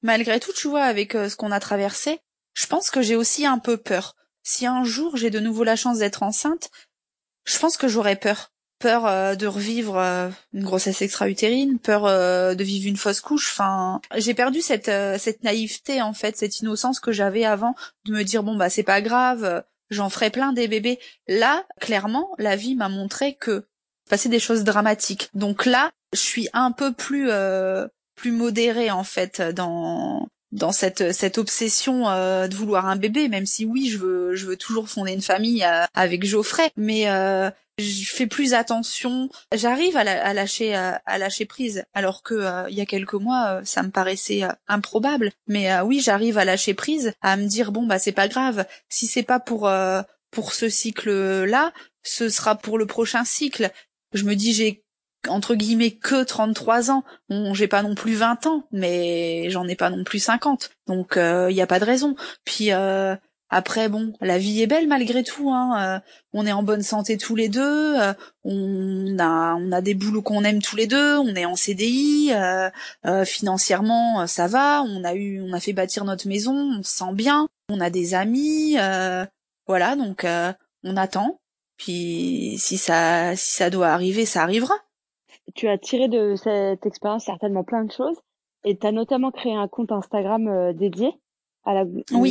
[0.00, 2.20] malgré tout, tu vois, avec ce qu'on a traversé,
[2.54, 4.16] je pense que j'ai aussi un peu peur.
[4.42, 6.70] Si un jour j'ai de nouveau la chance d'être enceinte,
[7.44, 8.50] je pense que j'aurais peur.
[8.78, 13.52] Peur euh, de revivre euh, une grossesse extra-utérine, peur euh, de vivre une fausse couche.
[13.52, 17.76] Enfin, j'ai perdu cette cette naïveté en fait, cette innocence que j'avais avant
[18.06, 20.98] de me dire bon bah c'est pas grave, j'en ferai plein des bébés.
[21.28, 23.66] Là, clairement, la vie m'a montré que
[24.10, 25.30] passer des choses dramatiques.
[25.32, 27.30] Donc là, je suis un peu plus
[28.16, 33.46] plus modérée en fait dans dans cette cette obsession euh, de vouloir un bébé même
[33.46, 36.70] si oui je veux je veux toujours fonder une famille euh, avec Geoffrey.
[36.76, 39.30] Mais euh, je fais plus attention.
[39.54, 41.84] J'arrive à, lâcher à, lâcher prise.
[41.94, 45.32] Alors que il y a quelques mois ça me paraissait improbable.
[45.48, 48.66] Mais oui j'arrive à lâcher prise à me dire bon bah c'est pas grave.
[48.88, 49.70] Si c'est pas pour
[50.30, 51.10] pour ce cycle
[51.44, 51.72] là
[52.02, 53.70] ce sera pour le prochain cycle.
[54.12, 54.84] Je me dis j'ai
[55.28, 57.04] entre guillemets que 33 ans.
[57.52, 60.70] J'ai pas non plus 20 ans, mais j'en ai pas non plus 50.
[60.86, 62.16] Donc il euh, y a pas de raison.
[62.44, 63.14] Puis euh,
[63.50, 65.96] après bon, la vie est belle malgré tout hein.
[65.96, 66.00] Euh,
[66.32, 67.96] on est en bonne santé tous les deux,
[68.44, 72.32] on a on a des boulots qu'on aime tous les deux, on est en CDI,
[73.26, 77.12] financièrement ça va, on a eu on a fait bâtir notre maison, on se sent
[77.12, 78.76] bien, on a des amis
[79.66, 80.26] voilà, donc
[80.84, 81.38] on attend.
[81.76, 84.76] Puis si ça si ça doit arriver, ça arrivera
[85.54, 88.18] tu as tiré de cette expérience certainement plein de choses
[88.64, 91.12] et tu as notamment créé un compte Instagram euh, dédié
[91.64, 91.84] à la,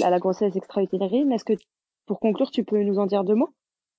[0.04, 1.32] à la grossesse extra-utérine.
[1.32, 1.54] Est-ce que,
[2.06, 3.54] pour conclure, tu peux nous en dire deux mots?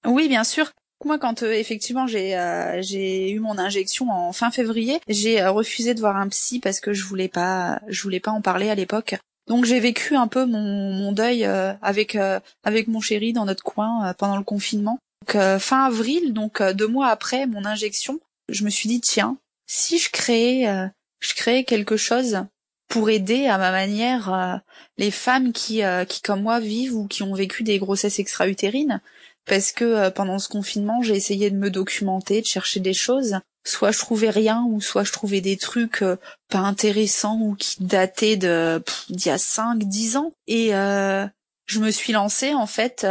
[0.07, 0.71] Oui, bien sûr.
[1.05, 5.95] Moi, quand euh, effectivement j'ai euh, j'ai eu mon injection en fin février, j'ai refusé
[5.95, 8.77] de voir un psy parce que je voulais pas je voulais pas en parler à
[8.77, 9.17] l'époque.
[9.49, 12.17] Donc j'ai vécu un peu mon, mon deuil avec
[12.63, 15.01] avec mon chéri dans notre coin pendant le confinement.
[15.27, 18.21] Donc fin avril, donc deux mois après mon injection,
[18.53, 20.87] je me suis dit tiens, si je créais, euh,
[21.21, 22.45] je créais quelque chose
[22.89, 24.57] pour aider à ma manière euh,
[24.99, 29.01] les femmes qui, euh, qui comme moi vivent ou qui ont vécu des grossesses extra-utérines,
[29.47, 33.39] parce que pendant ce confinement j'ai essayé de me documenter, de chercher des choses.
[33.65, 36.05] Soit je trouvais rien, ou soit je trouvais des trucs
[36.49, 40.33] pas intéressants ou qui dataient de d'il y a 5, 10 ans.
[40.49, 43.07] Et je me suis lancée en fait.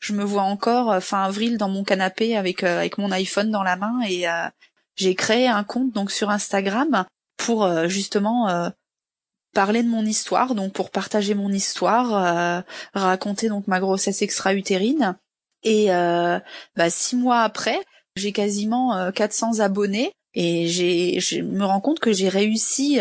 [0.00, 3.76] je me vois encore fin avril dans mon canapé avec avec mon iPhone dans la
[3.76, 4.26] main et
[4.96, 7.04] j'ai créé un compte donc sur Instagram
[7.36, 8.70] pour euh, justement euh,
[9.54, 12.62] parler de mon histoire, donc pour partager mon histoire, euh,
[12.94, 15.16] raconter donc ma grossesse extra-utérine.
[15.64, 17.78] Et bah, six mois après,
[18.16, 22.98] j'ai quasiment 400 abonnés et j'ai, je me rends compte que j'ai réussi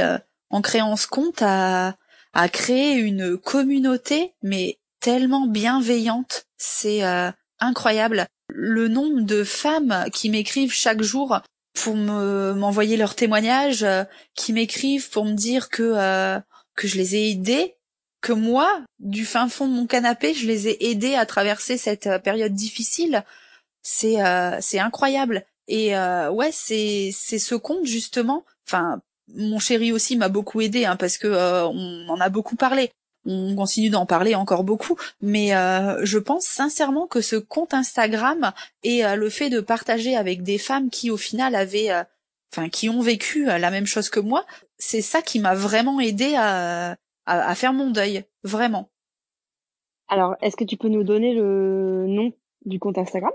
[0.51, 1.95] en créant ce compte à,
[2.33, 7.01] à créer une communauté, mais tellement bienveillante, c'est
[7.59, 8.27] incroyable.
[8.49, 11.41] Le nombre de femmes qui m'écrivent chaque jour
[11.73, 14.03] pour me m'envoyer leurs témoignages, euh,
[14.35, 16.39] qui m'écrivent pour me dire que euh,
[16.75, 17.75] que je les ai aidés.
[18.21, 22.07] que moi, du fin fond de mon canapé, je les ai aidés à traverser cette
[22.07, 23.23] euh, période difficile.
[23.83, 25.45] C'est euh, c'est incroyable.
[25.67, 28.45] Et euh, ouais, c'est c'est ce compte justement.
[28.67, 29.01] Enfin,
[29.35, 31.27] mon chéri aussi m'a beaucoup aidé hein, parce que
[31.65, 32.91] on en a beaucoup parlé.
[33.25, 38.51] On continue d'en parler encore beaucoup, mais je pense sincèrement que ce compte Instagram
[38.83, 41.91] et le fait de partager avec des femmes qui au final avaient
[42.51, 44.45] enfin qui ont vécu la même chose que moi,
[44.77, 48.89] c'est ça qui m'a vraiment aidé à, à, faire mon deuil, vraiment.
[50.07, 52.33] Alors, est-ce que tu peux nous donner le nom
[52.65, 53.31] du compte Instagram?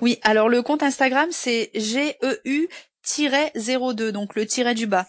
[0.00, 5.06] Oui, alors le compte Instagram c'est GEU-02, donc le tiret du bas.